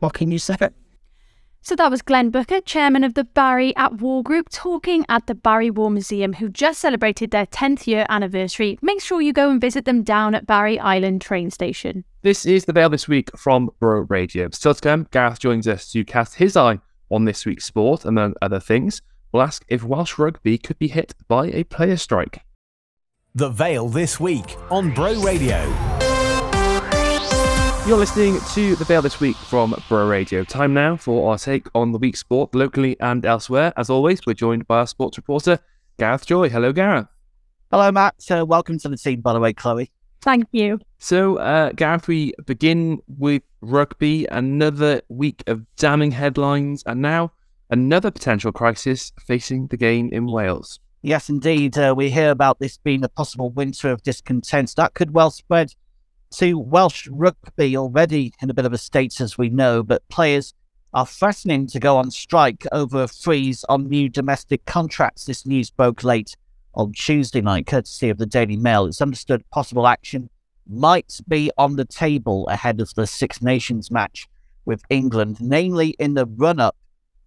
what 0.00 0.12
can 0.12 0.30
you 0.30 0.38
say? 0.38 0.56
So 1.62 1.74
that 1.76 1.90
was 1.90 2.02
Glenn 2.02 2.28
Booker, 2.28 2.60
chairman 2.60 3.04
of 3.04 3.14
the 3.14 3.24
Barry 3.24 3.74
at 3.74 3.94
War 3.94 4.22
Group, 4.22 4.50
talking 4.50 5.06
at 5.08 5.26
the 5.26 5.34
Barry 5.34 5.70
War 5.70 5.90
Museum, 5.90 6.34
who 6.34 6.50
just 6.50 6.78
celebrated 6.78 7.30
their 7.30 7.46
10th 7.46 7.86
year 7.86 8.04
anniversary. 8.10 8.78
Make 8.82 9.00
sure 9.00 9.22
you 9.22 9.32
go 9.32 9.48
and 9.48 9.62
visit 9.62 9.86
them 9.86 10.02
down 10.02 10.34
at 10.34 10.46
Barry 10.46 10.78
Island 10.78 11.22
train 11.22 11.50
station. 11.50 12.04
This 12.20 12.44
is 12.44 12.66
the 12.66 12.74
Vale 12.74 12.90
this 12.90 13.08
week 13.08 13.30
from 13.34 13.70
Bro 13.80 14.00
Radio. 14.10 14.50
Still 14.52 14.74
to 14.74 14.80
come, 14.82 15.06
Gareth 15.10 15.38
joins 15.38 15.66
us 15.66 15.90
to 15.92 16.04
cast 16.04 16.34
his 16.34 16.54
eye 16.54 16.80
on 17.10 17.24
this 17.24 17.46
week's 17.46 17.64
sport, 17.64 18.04
among 18.04 18.34
other 18.42 18.60
things. 18.60 19.00
We'll 19.32 19.42
ask 19.42 19.64
if 19.68 19.82
Welsh 19.82 20.18
rugby 20.18 20.58
could 20.58 20.78
be 20.78 20.88
hit 20.88 21.14
by 21.28 21.46
a 21.46 21.64
player 21.64 21.96
strike. 21.96 22.42
The 23.36 23.48
Vale 23.48 23.88
this 23.88 24.20
week 24.20 24.56
on 24.70 24.94
Bro 24.94 25.20
Radio. 25.20 25.56
You're 27.84 27.98
listening 27.98 28.38
to 28.52 28.76
The 28.76 28.84
Vale 28.84 29.02
this 29.02 29.18
week 29.18 29.34
from 29.34 29.74
Bro 29.88 30.06
Radio. 30.06 30.44
Time 30.44 30.72
now 30.72 30.96
for 30.96 31.32
our 31.32 31.36
take 31.36 31.66
on 31.74 31.90
the 31.90 31.98
week's 31.98 32.20
sport 32.20 32.54
locally 32.54 32.96
and 33.00 33.26
elsewhere. 33.26 33.72
As 33.76 33.90
always, 33.90 34.24
we're 34.24 34.34
joined 34.34 34.68
by 34.68 34.78
our 34.78 34.86
sports 34.86 35.18
reporter, 35.18 35.58
Gareth 35.98 36.26
Joy. 36.26 36.48
Hello, 36.48 36.72
Gareth. 36.72 37.08
Hello, 37.72 37.90
Matt. 37.90 38.14
Uh, 38.30 38.46
welcome 38.46 38.78
to 38.78 38.88
the 38.88 38.96
team, 38.96 39.20
by 39.20 39.32
the 39.32 39.40
way, 39.40 39.52
Chloe. 39.52 39.90
Thank 40.20 40.46
you. 40.52 40.78
So, 40.98 41.38
uh, 41.38 41.72
Gareth, 41.72 42.06
we 42.06 42.34
begin 42.46 43.00
with 43.18 43.42
rugby. 43.62 44.26
Another 44.26 45.02
week 45.08 45.42
of 45.48 45.66
damning 45.74 46.12
headlines, 46.12 46.84
and 46.86 47.02
now 47.02 47.32
another 47.68 48.12
potential 48.12 48.52
crisis 48.52 49.10
facing 49.26 49.66
the 49.66 49.76
game 49.76 50.08
in 50.12 50.30
Wales. 50.30 50.78
Yes, 51.06 51.28
indeed. 51.28 51.76
Uh, 51.76 51.92
we 51.94 52.08
hear 52.08 52.30
about 52.30 52.60
this 52.60 52.78
being 52.78 53.04
a 53.04 53.10
possible 53.10 53.50
winter 53.50 53.90
of 53.90 54.02
discontent. 54.02 54.72
That 54.74 54.94
could 54.94 55.12
well 55.12 55.30
spread 55.30 55.74
to 56.36 56.58
Welsh 56.58 57.06
rugby 57.10 57.76
already 57.76 58.32
in 58.40 58.48
a 58.48 58.54
bit 58.54 58.64
of 58.64 58.72
a 58.72 58.78
state, 58.78 59.20
as 59.20 59.36
we 59.36 59.50
know, 59.50 59.82
but 59.82 60.08
players 60.08 60.54
are 60.94 61.04
threatening 61.04 61.66
to 61.66 61.78
go 61.78 61.98
on 61.98 62.10
strike 62.10 62.66
over 62.72 63.02
a 63.02 63.08
freeze 63.08 63.66
on 63.68 63.90
new 63.90 64.08
domestic 64.08 64.64
contracts. 64.64 65.26
This 65.26 65.44
news 65.44 65.70
broke 65.70 66.04
late 66.04 66.38
on 66.72 66.94
Tuesday 66.94 67.42
night, 67.42 67.66
courtesy 67.66 68.08
of 68.08 68.16
the 68.16 68.24
Daily 68.24 68.56
Mail. 68.56 68.86
It's 68.86 69.02
understood 69.02 69.44
possible 69.50 69.86
action 69.86 70.30
might 70.66 71.20
be 71.28 71.50
on 71.58 71.76
the 71.76 71.84
table 71.84 72.48
ahead 72.48 72.80
of 72.80 72.94
the 72.94 73.06
Six 73.06 73.42
Nations 73.42 73.90
match 73.90 74.26
with 74.64 74.82
England, 74.88 75.36
namely 75.38 75.90
in 75.98 76.14
the 76.14 76.24
run 76.24 76.60
up 76.60 76.76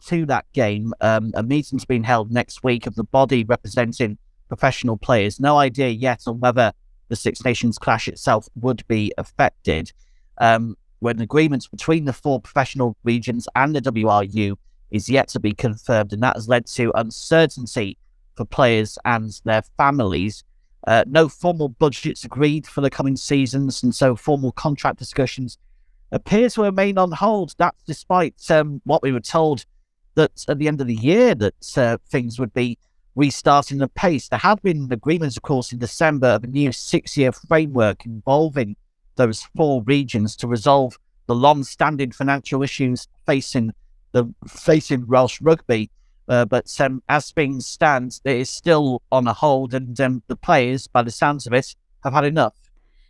to 0.05 0.25
that 0.27 0.45
game. 0.53 0.93
Um, 1.01 1.31
a 1.33 1.43
meeting's 1.43 1.86
been 1.86 2.03
held 2.03 2.31
next 2.31 2.63
week 2.63 2.88
of 2.88 2.95
the 2.95 3.03
body 3.03 3.43
representing 3.43 4.17
professional 4.47 4.97
players. 4.97 5.39
No 5.39 5.57
idea 5.57 5.89
yet 5.89 6.23
on 6.27 6.39
whether 6.39 6.71
the 7.10 7.15
Six 7.15 7.43
Nations 7.43 7.77
clash 7.77 8.07
itself 8.07 8.47
would 8.55 8.86
be 8.88 9.13
affected. 9.17 9.91
Um, 10.39 10.75
when 10.99 11.21
agreements 11.21 11.67
between 11.67 12.05
the 12.05 12.13
four 12.13 12.41
professional 12.41 12.97
regions 13.03 13.47
and 13.55 13.75
the 13.75 13.81
WRU 13.81 14.55
is 14.91 15.10
yet 15.10 15.27
to 15.29 15.39
be 15.39 15.53
confirmed, 15.53 16.13
and 16.13 16.23
that 16.23 16.36
has 16.36 16.47
led 16.47 16.65
to 16.67 16.91
uncertainty 16.95 17.97
for 18.36 18.45
players 18.45 18.97
and 19.05 19.39
their 19.43 19.63
families. 19.77 20.43
Uh, 20.86 21.03
no 21.07 21.27
formal 21.27 21.69
budgets 21.69 22.23
agreed 22.23 22.65
for 22.65 22.81
the 22.81 22.89
coming 22.89 23.17
seasons, 23.17 23.83
and 23.83 23.93
so 23.93 24.15
formal 24.15 24.51
contract 24.51 24.97
discussions 24.97 25.57
appear 26.12 26.49
to 26.49 26.62
remain 26.62 26.97
on 26.97 27.12
hold. 27.12 27.53
That's 27.57 27.83
despite 27.83 28.49
um, 28.49 28.81
what 28.86 29.03
we 29.03 29.12
were 29.12 29.19
told 29.19 29.65
that 30.17 30.43
at 30.49 30.58
the 30.60 30.67
end 30.67 30.82
of 30.82 30.88
the 30.88 30.95
year 30.95 31.34
that 31.36 31.77
uh, 31.77 31.97
things 32.10 32.38
would 32.39 32.53
be 32.53 32.77
restarting 33.15 33.77
the 33.77 33.88
pace. 33.88 34.27
There 34.27 34.39
had 34.39 34.62
been 34.62 34.89
agreements, 34.91 35.38
of 35.38 35.43
course, 35.43 35.71
in 35.71 35.80
December 35.80 36.27
of 36.27 36.43
a 36.43 36.47
new 36.47 36.71
six-year 36.71 37.32
framework 37.32 38.06
involving 38.06 38.75
those 39.15 39.43
four 39.56 39.82
regions 39.84 40.36
to 40.38 40.47
resolve 40.47 40.97
the 41.27 41.36
long-standing 41.36 42.12
financial 42.12 42.62
issues 42.62 43.08
facing 43.25 43.73
the 44.12 44.25
facing 44.47 45.08
Welsh 45.08 45.39
rugby. 45.41 45.89
Uh, 46.27 46.45
but 46.45 46.69
um, 46.82 47.01
as 47.08 47.32
things 47.32 47.65
stand, 47.65 48.19
it 48.25 48.38
is 48.38 48.49
still 48.49 49.01
on 49.12 49.27
a 49.27 49.34
hold, 49.34 49.73
and 49.73 49.99
um, 50.01 50.21
the 50.27 50.36
players, 50.36 50.88
by 50.88 51.01
the 51.01 51.12
sounds 51.12 51.47
of 51.47 51.53
it, 51.53 51.75
have 52.03 52.13
had 52.13 52.25
enough. 52.25 52.56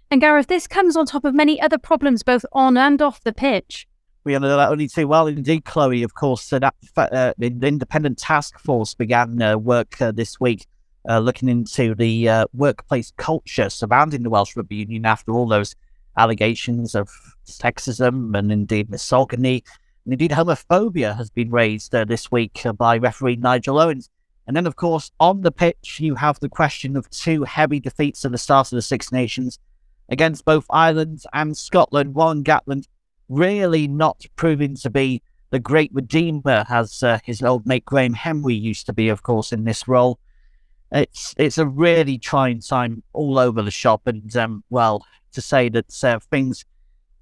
And 0.10 0.22
Gareth, 0.22 0.48
this 0.48 0.67
comes 0.67 0.96
on 0.96 1.06
top 1.06 1.26
of 1.26 1.34
many 1.34 1.60
other 1.60 1.78
problems 1.78 2.24
both 2.24 2.46
on 2.52 2.78
and 2.78 3.02
off 3.02 3.24
the 3.24 3.34
pitch. 3.34 3.88
We 4.28 4.36
only 4.36 4.90
too 4.90 5.08
well 5.08 5.28
indeed, 5.28 5.63
Chloe. 5.63 6.04
Of 6.04 6.13
course, 6.13 6.52
uh, 6.52 6.60
that 6.60 6.76
uh, 6.98 7.34
the 7.38 7.48
independent 7.48 8.18
task 8.18 8.60
force 8.60 8.94
began 8.94 9.42
uh, 9.42 9.58
work 9.58 10.02
uh, 10.02 10.12
this 10.12 10.38
week, 10.38 10.68
uh, 11.08 11.20
looking 11.20 11.48
into 11.48 11.96
the 11.96 12.28
uh, 12.28 12.46
workplace 12.54 13.13
culture 13.16 13.70
surrounding 13.70 14.24
the 14.24 14.30
Welsh 14.30 14.58
Rugby 14.58 14.76
Union 14.76 15.06
after 15.06 15.32
all 15.32 15.48
those 15.48 15.76
allegations 16.18 16.94
of 16.94 17.10
sexism 17.46 18.38
and 18.38 18.52
indeed 18.52 18.90
misogyny 18.90 19.63
and 20.04 20.12
indeed 20.12 20.32
homophobia 20.32 21.16
has 21.16 21.30
been 21.30 21.50
raised 21.50 21.94
this 21.94 22.30
week 22.30 22.66
by 22.78 22.98
referee 22.98 23.38
Nigel 23.38 23.80
Owens. 23.80 24.10
And 24.46 24.58
then, 24.58 24.68
of 24.68 24.76
course, 24.76 25.10
on 25.22 25.40
the 25.40 25.54
pitch, 25.54 26.02
you 26.02 26.16
have 26.16 26.38
the 26.42 26.50
question 26.50 26.98
of 26.98 27.10
two 27.12 27.46
heavy 27.46 27.80
defeats 27.80 28.26
at 28.26 28.34
the 28.34 28.38
start 28.38 28.74
of 28.74 28.76
the 28.76 28.82
Six 28.82 29.10
Nations 29.13 29.58
against 30.10 30.44
both 30.44 30.66
Ireland 30.70 31.24
and 31.32 31.56
Scotland. 31.58 32.13
Warren 32.13 32.44
Gatland 32.44 32.88
really 33.30 33.88
not 33.88 34.26
proving 34.36 34.76
to 34.76 34.90
be 34.90 35.22
the 35.50 35.60
great 35.60 35.92
redeemer 35.94 36.66
as 36.70 37.02
uh, 37.04 37.20
his 37.24 37.42
old 37.42 37.66
mate 37.66 37.86
Graham 37.86 38.13
Henry 38.13 38.54
used 38.54 38.86
to 38.88 38.94
be, 38.94 39.10
of 39.10 39.24
course, 39.24 39.52
in 39.52 39.63
this 39.63 39.88
role. 39.88 40.20
It's 40.92 41.34
it's 41.38 41.58
a 41.58 41.66
really 41.66 42.18
trying 42.18 42.62
time 42.62 43.04
all 43.13 43.38
over 43.40 43.62
the 43.62 43.72
shop, 43.72 44.08
and 44.08 44.36
um, 44.38 44.63
well, 44.70 45.06
to 45.34 45.42
say 45.42 45.70
that 45.70 46.04
uh, 46.04 46.20
things 46.32 46.66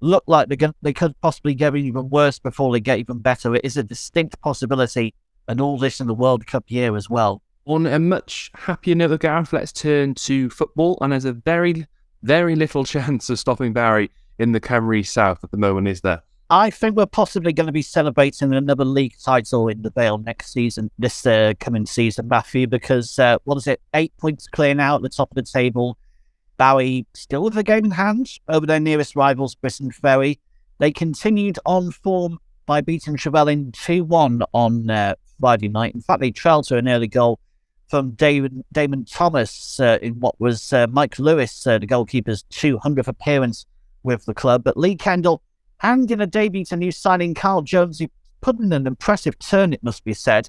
look 0.00 0.24
like 0.26 0.48
they 0.48 0.56
they 0.82 0.92
could 0.92 1.20
possibly 1.20 1.54
get 1.54 1.74
even 1.74 2.08
worse 2.08 2.38
before 2.38 2.72
they 2.72 2.80
get 2.80 2.98
even 2.98 3.18
better. 3.18 3.54
It 3.54 3.64
is 3.64 3.76
a 3.76 3.82
distinct 3.82 4.40
possibility, 4.40 5.14
and 5.48 5.60
all 5.60 5.78
this 5.78 6.00
in 6.00 6.06
the 6.06 6.14
World 6.14 6.46
Cup 6.46 6.64
year 6.68 6.96
as 6.96 7.10
well. 7.10 7.42
On 7.64 7.86
a 7.86 7.98
much 7.98 8.52
happier 8.54 8.94
note, 8.94 9.20
Gareth, 9.20 9.52
let's 9.52 9.72
turn 9.72 10.14
to 10.14 10.48
football, 10.50 10.98
and 11.00 11.12
there's 11.12 11.24
a 11.24 11.32
very 11.32 11.86
very 12.22 12.54
little 12.54 12.84
chance 12.94 13.28
of 13.30 13.38
stopping 13.38 13.72
Barry 13.72 14.10
in 14.38 14.52
the 14.52 14.60
Cymru 14.60 15.06
South 15.06 15.42
at 15.42 15.50
the 15.50 15.56
moment, 15.56 15.88
is 15.88 16.00
there? 16.00 16.22
I 16.48 16.70
think 16.70 16.96
we're 16.96 17.06
possibly 17.06 17.52
going 17.52 17.66
to 17.66 17.72
be 17.72 17.82
celebrating 17.82 18.54
another 18.54 18.84
league 18.84 19.16
title 19.20 19.66
in 19.68 19.82
the 19.82 19.90
Vale 19.90 20.18
next 20.18 20.52
season, 20.52 20.92
this 20.96 21.26
uh, 21.26 21.54
coming 21.58 21.86
season, 21.86 22.28
Matthew, 22.28 22.68
because 22.68 23.18
uh, 23.18 23.38
what 23.44 23.56
is 23.56 23.66
it? 23.66 23.80
Eight 23.94 24.16
points 24.18 24.46
clear 24.46 24.72
now 24.72 24.94
at 24.94 25.02
the 25.02 25.08
top 25.08 25.30
of 25.30 25.34
the 25.34 25.42
table. 25.42 25.98
Barry 26.56 27.04
still 27.14 27.42
with 27.42 27.54
the 27.54 27.64
game 27.64 27.86
in 27.86 27.90
hand 27.90 28.30
over 28.48 28.64
their 28.64 28.78
nearest 28.78 29.16
rivals, 29.16 29.56
Briton 29.56 29.90
Ferry. 29.90 30.38
They 30.78 30.92
continued 30.92 31.58
on 31.66 31.90
form 31.90 32.38
by 32.64 32.80
beating 32.80 33.16
Trefelin 33.16 33.72
2 33.72 34.04
1 34.04 34.42
on 34.52 34.88
uh, 34.88 35.14
Friday 35.40 35.68
night. 35.68 35.94
In 35.94 36.00
fact, 36.00 36.20
they 36.20 36.30
trailed 36.30 36.68
to 36.68 36.76
an 36.76 36.88
early 36.88 37.08
goal 37.08 37.40
from 37.88 38.12
David, 38.12 38.64
Damon 38.72 39.04
Thomas 39.04 39.80
uh, 39.80 39.98
in 40.00 40.14
what 40.20 40.40
was 40.40 40.72
uh, 40.72 40.86
Mike 40.90 41.18
Lewis, 41.18 41.66
uh, 41.66 41.78
the 41.78 41.86
goalkeeper's 41.86 42.44
200th 42.52 43.08
appearance 43.08 43.66
with 44.06 44.24
the 44.24 44.32
club. 44.32 44.64
But 44.64 44.78
Lee 44.78 44.96
Kendall, 44.96 45.42
and 45.82 46.10
in 46.10 46.22
a 46.22 46.26
debut 46.26 46.64
to 46.66 46.76
new 46.76 46.90
signing 46.90 47.34
Carl 47.34 47.60
Jones, 47.60 47.98
who 47.98 48.08
put 48.40 48.58
in 48.58 48.72
an 48.72 48.86
impressive 48.86 49.38
turn, 49.38 49.74
it 49.74 49.82
must 49.82 50.04
be 50.04 50.14
said. 50.14 50.48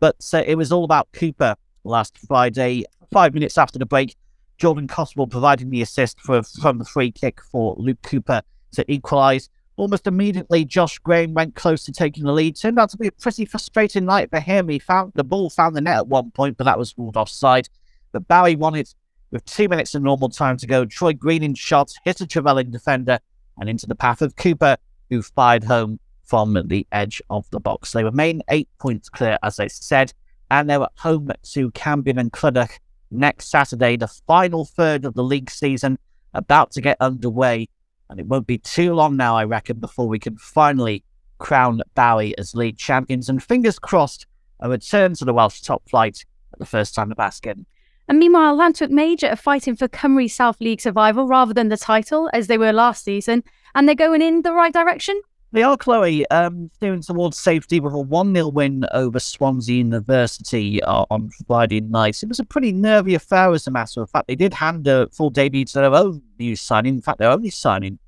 But 0.00 0.16
uh, 0.32 0.42
it 0.44 0.56
was 0.56 0.72
all 0.72 0.82
about 0.84 1.12
Cooper 1.12 1.54
last 1.84 2.18
Friday. 2.26 2.84
Five 3.12 3.34
minutes 3.34 3.56
after 3.56 3.78
the 3.78 3.86
break, 3.86 4.16
Jordan 4.58 4.88
Coswell 4.88 5.26
providing 5.26 5.70
the 5.70 5.82
assist 5.82 6.20
for, 6.20 6.42
from 6.42 6.78
the 6.78 6.84
free 6.84 7.12
kick 7.12 7.40
for 7.52 7.76
Luke 7.78 8.02
Cooper 8.02 8.42
to 8.72 8.90
equalise. 8.90 9.48
Almost 9.76 10.06
immediately, 10.06 10.64
Josh 10.64 10.98
Graham 10.98 11.34
went 11.34 11.56
close 11.56 11.82
to 11.84 11.92
taking 11.92 12.24
the 12.24 12.32
lead. 12.32 12.56
Turned 12.56 12.78
out 12.78 12.90
to 12.90 12.96
be 12.96 13.08
a 13.08 13.12
pretty 13.12 13.44
frustrating 13.44 14.04
night 14.04 14.30
for 14.30 14.40
him. 14.40 14.68
He 14.68 14.78
found 14.78 15.12
the 15.14 15.24
ball 15.24 15.50
found 15.50 15.74
the 15.74 15.80
net 15.80 15.96
at 15.96 16.06
one 16.06 16.30
point, 16.30 16.56
but 16.56 16.64
that 16.64 16.78
was 16.78 16.94
ruled 16.96 17.16
offside. 17.16 17.68
But 18.12 18.28
Barry 18.28 18.54
won 18.54 18.76
it 18.76 18.94
with 19.34 19.44
two 19.46 19.68
minutes 19.68 19.96
of 19.96 20.02
normal 20.02 20.28
time 20.28 20.56
to 20.56 20.66
go, 20.66 20.84
Troy 20.84 21.12
Greening 21.12 21.54
shot 21.54 21.92
hit 22.04 22.20
a 22.20 22.24
Trefelin 22.24 22.70
defender 22.70 23.18
and 23.58 23.68
into 23.68 23.84
the 23.84 23.96
path 23.96 24.22
of 24.22 24.36
Cooper, 24.36 24.76
who 25.10 25.22
fired 25.22 25.64
home 25.64 25.98
from 26.24 26.56
the 26.68 26.86
edge 26.92 27.20
of 27.30 27.44
the 27.50 27.58
box. 27.58 27.90
They 27.90 28.04
remain 28.04 28.42
eight 28.48 28.68
points 28.78 29.08
clear, 29.08 29.36
as 29.42 29.58
I 29.58 29.66
said, 29.66 30.12
and 30.52 30.70
they're 30.70 30.82
at 30.82 30.92
home 30.96 31.32
to 31.52 31.70
Cambrian 31.72 32.18
and 32.18 32.32
Clydach 32.32 32.78
next 33.10 33.50
Saturday, 33.50 33.96
the 33.96 34.06
final 34.06 34.64
third 34.64 35.04
of 35.04 35.14
the 35.14 35.24
league 35.24 35.50
season 35.50 35.98
about 36.32 36.70
to 36.72 36.80
get 36.80 36.96
underway. 37.00 37.68
And 38.10 38.20
it 38.20 38.26
won't 38.26 38.46
be 38.46 38.58
too 38.58 38.94
long 38.94 39.16
now, 39.16 39.36
I 39.36 39.44
reckon, 39.44 39.80
before 39.80 40.06
we 40.06 40.20
can 40.20 40.36
finally 40.36 41.02
crown 41.38 41.82
Bowie 41.96 42.38
as 42.38 42.54
league 42.54 42.78
champions. 42.78 43.28
And 43.28 43.42
fingers 43.42 43.80
crossed, 43.80 44.26
a 44.60 44.68
return 44.68 45.14
to 45.14 45.24
the 45.24 45.34
Welsh 45.34 45.60
top 45.60 45.82
flight 45.88 46.24
at 46.52 46.60
the 46.60 46.66
first 46.66 46.94
time 46.94 47.10
of 47.10 47.16
Baskin. 47.18 47.64
And 48.08 48.18
meanwhile, 48.18 48.56
Llantwit 48.56 48.90
Major 48.90 49.28
are 49.28 49.36
fighting 49.36 49.76
for 49.76 49.88
Cymru 49.88 50.30
South 50.30 50.60
League 50.60 50.80
survival 50.80 51.26
rather 51.26 51.54
than 51.54 51.68
the 51.68 51.76
title, 51.76 52.28
as 52.32 52.46
they 52.46 52.58
were 52.58 52.72
last 52.72 53.04
season, 53.04 53.42
and 53.74 53.88
they're 53.88 53.94
going 53.94 54.20
in 54.20 54.42
the 54.42 54.52
right 54.52 54.72
direction. 54.72 55.20
They 55.52 55.62
are, 55.62 55.76
Chloe, 55.76 56.26
um, 56.30 56.68
steering 56.74 57.00
towards 57.00 57.38
safety 57.38 57.78
with 57.78 57.94
a 57.94 57.98
1 58.00 58.34
0 58.34 58.48
win 58.48 58.84
over 58.92 59.20
Swansea 59.20 59.76
University 59.76 60.82
uh, 60.82 61.04
on 61.10 61.30
Friday 61.46 61.80
night. 61.80 62.20
It 62.24 62.28
was 62.28 62.40
a 62.40 62.44
pretty 62.44 62.72
nervy 62.72 63.14
affair, 63.14 63.52
as 63.52 63.66
a 63.68 63.70
matter 63.70 64.02
of 64.02 64.10
fact. 64.10 64.26
They 64.26 64.34
did 64.34 64.52
hand 64.52 64.88
a 64.88 65.08
full 65.10 65.30
debut 65.30 65.64
to 65.66 65.74
their 65.74 65.94
own 65.94 66.20
new 66.40 66.56
signing. 66.56 66.94
In 66.94 67.02
fact, 67.02 67.20
their 67.20 67.30
only 67.30 67.50
signing 67.50 68.00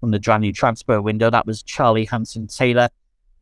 from 0.00 0.12
the 0.12 0.18
January 0.18 0.52
transfer 0.54 1.02
window. 1.02 1.28
That 1.28 1.46
was 1.46 1.62
Charlie 1.62 2.06
Hanson 2.06 2.46
Taylor. 2.46 2.88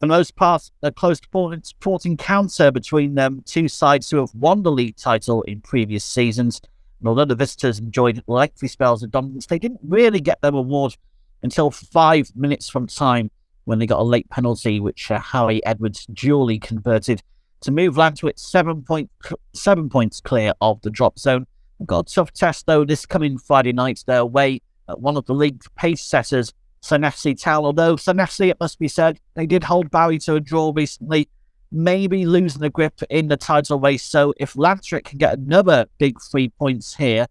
For 0.02 0.06
the 0.06 0.14
most 0.14 0.34
part, 0.34 0.68
a 0.82 0.90
close 0.90 1.20
sport 1.62 2.06
encounter 2.06 2.72
between 2.72 3.14
them, 3.14 3.40
two 3.46 3.68
sides 3.68 4.10
who 4.10 4.16
have 4.16 4.34
won 4.34 4.64
the 4.64 4.72
league 4.72 4.96
title 4.96 5.42
in 5.42 5.60
previous 5.60 6.04
seasons. 6.04 6.60
And 6.98 7.08
although 7.08 7.24
the 7.24 7.36
visitors 7.36 7.78
enjoyed 7.78 8.20
lengthy 8.26 8.66
spells 8.66 9.04
of 9.04 9.12
dominance, 9.12 9.46
they 9.46 9.60
didn't 9.60 9.78
really 9.84 10.20
get 10.20 10.40
their 10.40 10.50
reward 10.50 10.96
until 11.44 11.70
five 11.70 12.32
minutes 12.34 12.68
from 12.68 12.88
time 12.88 13.30
when 13.62 13.78
they 13.78 13.86
got 13.86 14.00
a 14.00 14.02
late 14.02 14.28
penalty, 14.28 14.80
which 14.80 15.08
uh, 15.08 15.20
Harry 15.20 15.64
Edwards 15.64 16.04
duly 16.06 16.58
converted 16.58 17.22
to 17.60 17.70
move 17.70 17.94
Llantwit 17.94 18.40
seven, 18.40 18.82
point, 18.82 19.08
seven 19.52 19.88
points 19.88 20.20
clear 20.20 20.52
of 20.60 20.82
the 20.82 20.90
drop 20.90 21.16
zone. 21.16 21.46
Got 21.86 22.10
a 22.10 22.12
tough 22.12 22.32
test, 22.32 22.66
though, 22.66 22.84
this 22.84 23.06
coming 23.06 23.38
Friday 23.38 23.72
night. 23.72 24.02
They're 24.04 24.18
away 24.18 24.62
at 24.88 25.00
one 25.00 25.16
of 25.16 25.26
the 25.26 25.34
league 25.34 25.62
pace 25.76 26.02
setters, 26.02 26.52
Llanelli 26.82 27.40
Town. 27.40 27.64
Although 27.64 27.96
Llanelli, 27.96 28.48
it 28.48 28.60
must 28.60 28.78
be 28.78 28.88
said, 28.88 29.20
they 29.34 29.46
did 29.46 29.64
hold 29.64 29.90
Barry 29.90 30.18
to 30.20 30.34
a 30.34 30.40
draw 30.40 30.72
recently, 30.74 31.28
maybe 31.70 32.26
losing 32.26 32.60
the 32.60 32.70
grip 32.70 33.02
in 33.08 33.28
the 33.28 33.36
title 33.36 33.80
race. 33.80 34.02
So 34.02 34.34
if 34.38 34.54
Llantwit 34.54 35.04
can 35.04 35.18
get 35.18 35.38
another 35.38 35.86
big 35.98 36.18
three 36.20 36.48
points 36.48 36.96
here, 36.96 37.26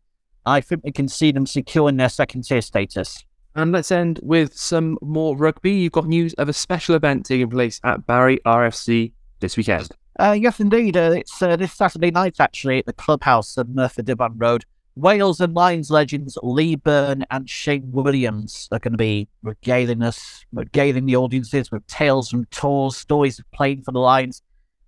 I 0.45 0.61
think 0.61 0.83
we 0.83 0.91
can 0.91 1.07
see 1.07 1.31
them 1.31 1.45
securing 1.45 1.97
their 1.97 2.09
second 2.09 2.43
tier 2.43 2.61
status. 2.61 3.23
And 3.53 3.71
let's 3.71 3.91
end 3.91 4.19
with 4.23 4.55
some 4.55 4.97
more 5.01 5.35
rugby. 5.35 5.71
You've 5.71 5.91
got 5.91 6.07
news 6.07 6.33
of 6.35 6.47
a 6.47 6.53
special 6.53 6.95
event 6.95 7.25
taking 7.25 7.49
place 7.49 7.81
at 7.83 8.07
Barry 8.07 8.39
RFC 8.45 9.11
this 9.41 9.57
weekend. 9.57 9.89
Uh, 10.19 10.37
yes, 10.39 10.59
indeed. 10.59 10.95
Uh, 10.95 11.13
it's 11.17 11.41
uh, 11.41 11.55
this 11.55 11.73
Saturday 11.73 12.11
night, 12.11 12.35
actually, 12.39 12.79
at 12.79 12.85
the 12.85 12.93
clubhouse 12.93 13.57
at 13.57 13.67
Merthyr 13.67 14.03
Dyfan 14.03 14.33
Road. 14.37 14.65
Wales 14.95 15.39
and 15.39 15.53
Lions 15.53 15.89
legends 15.89 16.37
Lee 16.43 16.75
Byrne 16.75 17.25
and 17.31 17.49
Shane 17.49 17.91
Williams 17.91 18.67
are 18.73 18.79
going 18.79 18.91
to 18.91 18.97
be 18.97 19.29
regaling 19.41 20.03
us, 20.03 20.45
regaling 20.51 21.05
the 21.05 21.15
audiences 21.15 21.71
with 21.71 21.87
tales 21.87 22.29
from 22.29 22.45
tours, 22.45 22.97
stories 22.97 23.39
of 23.39 23.49
playing 23.51 23.83
for 23.83 23.93
the 23.93 23.99
Lions, 23.99 24.41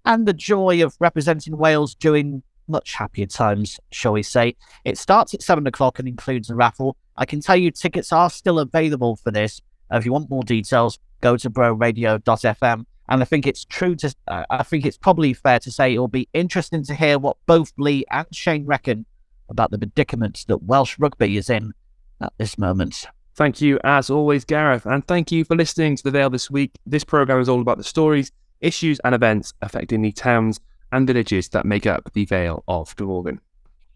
and 0.03 0.27
the 0.27 0.33
joy 0.33 0.83
of 0.83 0.97
representing 0.99 1.57
Wales 1.57 1.95
during 1.95 2.43
much 2.67 2.95
happier 2.95 3.25
times, 3.25 3.79
shall 3.91 4.13
we 4.13 4.23
say. 4.23 4.55
It 4.83 4.97
starts 4.97 5.33
at 5.33 5.41
7 5.41 5.65
o'clock 5.67 5.99
and 5.99 6.07
includes 6.07 6.49
a 6.49 6.55
raffle. 6.55 6.97
I 7.15 7.25
can 7.25 7.39
tell 7.39 7.55
you 7.55 7.71
tickets 7.71 8.11
are 8.11 8.29
still 8.29 8.59
available 8.59 9.15
for 9.15 9.31
this. 9.31 9.61
If 9.89 10.05
you 10.05 10.11
want 10.11 10.29
more 10.29 10.43
details, 10.43 10.99
go 11.21 11.37
to 11.37 11.49
broradio.fm. 11.49 12.85
And 13.09 13.21
I 13.21 13.25
think 13.25 13.47
it's 13.47 13.65
true 13.65 13.95
to, 13.97 14.13
uh, 14.27 14.43
I 14.49 14.63
think 14.63 14.85
it's 14.85 14.97
probably 14.97 15.33
fair 15.33 15.59
to 15.59 15.71
say 15.71 15.93
it 15.93 15.99
will 15.99 16.07
be 16.07 16.27
interesting 16.33 16.83
to 16.83 16.95
hear 16.95 17.19
what 17.19 17.37
both 17.45 17.71
Lee 17.77 18.05
and 18.09 18.27
Shane 18.31 18.65
reckon 18.65 19.05
about 19.49 19.71
the 19.71 19.77
predicament 19.77 20.45
that 20.47 20.63
Welsh 20.63 20.97
rugby 20.99 21.37
is 21.37 21.49
in 21.49 21.73
at 22.21 22.33
this 22.37 22.57
moment. 22.57 23.05
Thank 23.35 23.61
you, 23.61 23.79
as 23.83 24.09
always, 24.09 24.45
Gareth, 24.45 24.85
and 24.85 25.05
thank 25.07 25.31
you 25.31 25.43
for 25.43 25.55
listening 25.55 25.95
to 25.95 26.03
The 26.03 26.11
Vale 26.11 26.29
this 26.29 26.51
week. 26.51 26.71
This 26.85 27.03
program 27.03 27.39
is 27.39 27.49
all 27.49 27.61
about 27.61 27.77
the 27.77 27.83
stories, 27.83 28.31
issues, 28.61 28.99
and 29.03 29.15
events 29.15 29.53
affecting 29.61 30.01
the 30.01 30.11
towns 30.11 30.59
and 30.91 31.07
villages 31.07 31.49
that 31.49 31.65
make 31.65 31.87
up 31.87 32.11
the 32.13 32.25
Vale 32.25 32.63
of 32.67 32.95
Glamorgan. 32.95 33.39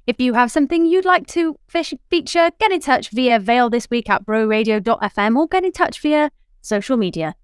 If 0.07 0.19
you 0.19 0.33
have 0.33 0.51
something 0.51 0.85
you'd 0.85 1.05
like 1.05 1.27
to 1.27 1.55
fish- 1.67 1.93
feature, 2.09 2.49
get 2.59 2.71
in 2.71 2.79
touch 2.79 3.09
via 3.09 3.39
Vale 3.39 3.69
this 3.69 3.89
week 3.89 4.09
at 4.09 4.25
broradio.fm 4.25 5.35
or 5.35 5.47
get 5.47 5.65
in 5.65 5.71
touch 5.71 6.01
via 6.01 6.31
social 6.61 6.97
media. 6.97 7.35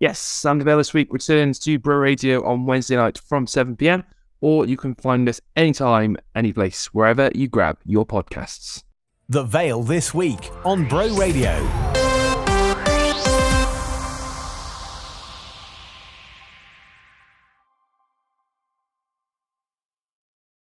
Yes, 0.00 0.44
and 0.44 0.60
the 0.60 0.64
Vale 0.64 0.76
this 0.78 0.92
week 0.92 1.10
returns 1.10 1.58
to 1.60 1.78
Bro 1.78 1.96
Radio 1.96 2.44
on 2.44 2.66
Wednesday 2.66 2.96
night 2.96 3.16
from 3.16 3.46
7 3.46 3.76
pm, 3.76 4.04
or 4.40 4.66
you 4.66 4.76
can 4.76 4.94
find 4.94 5.28
us 5.28 5.40
anytime, 5.54 6.16
any 6.34 6.52
place, 6.52 6.86
wherever 6.86 7.30
you 7.34 7.48
grab 7.48 7.78
your 7.84 8.06
podcasts. 8.06 8.82
The 9.28 9.42
Vale 9.42 9.82
this 9.82 10.14
week 10.14 10.50
on 10.64 10.88
Bro 10.88 11.16
Radio. 11.16 12.05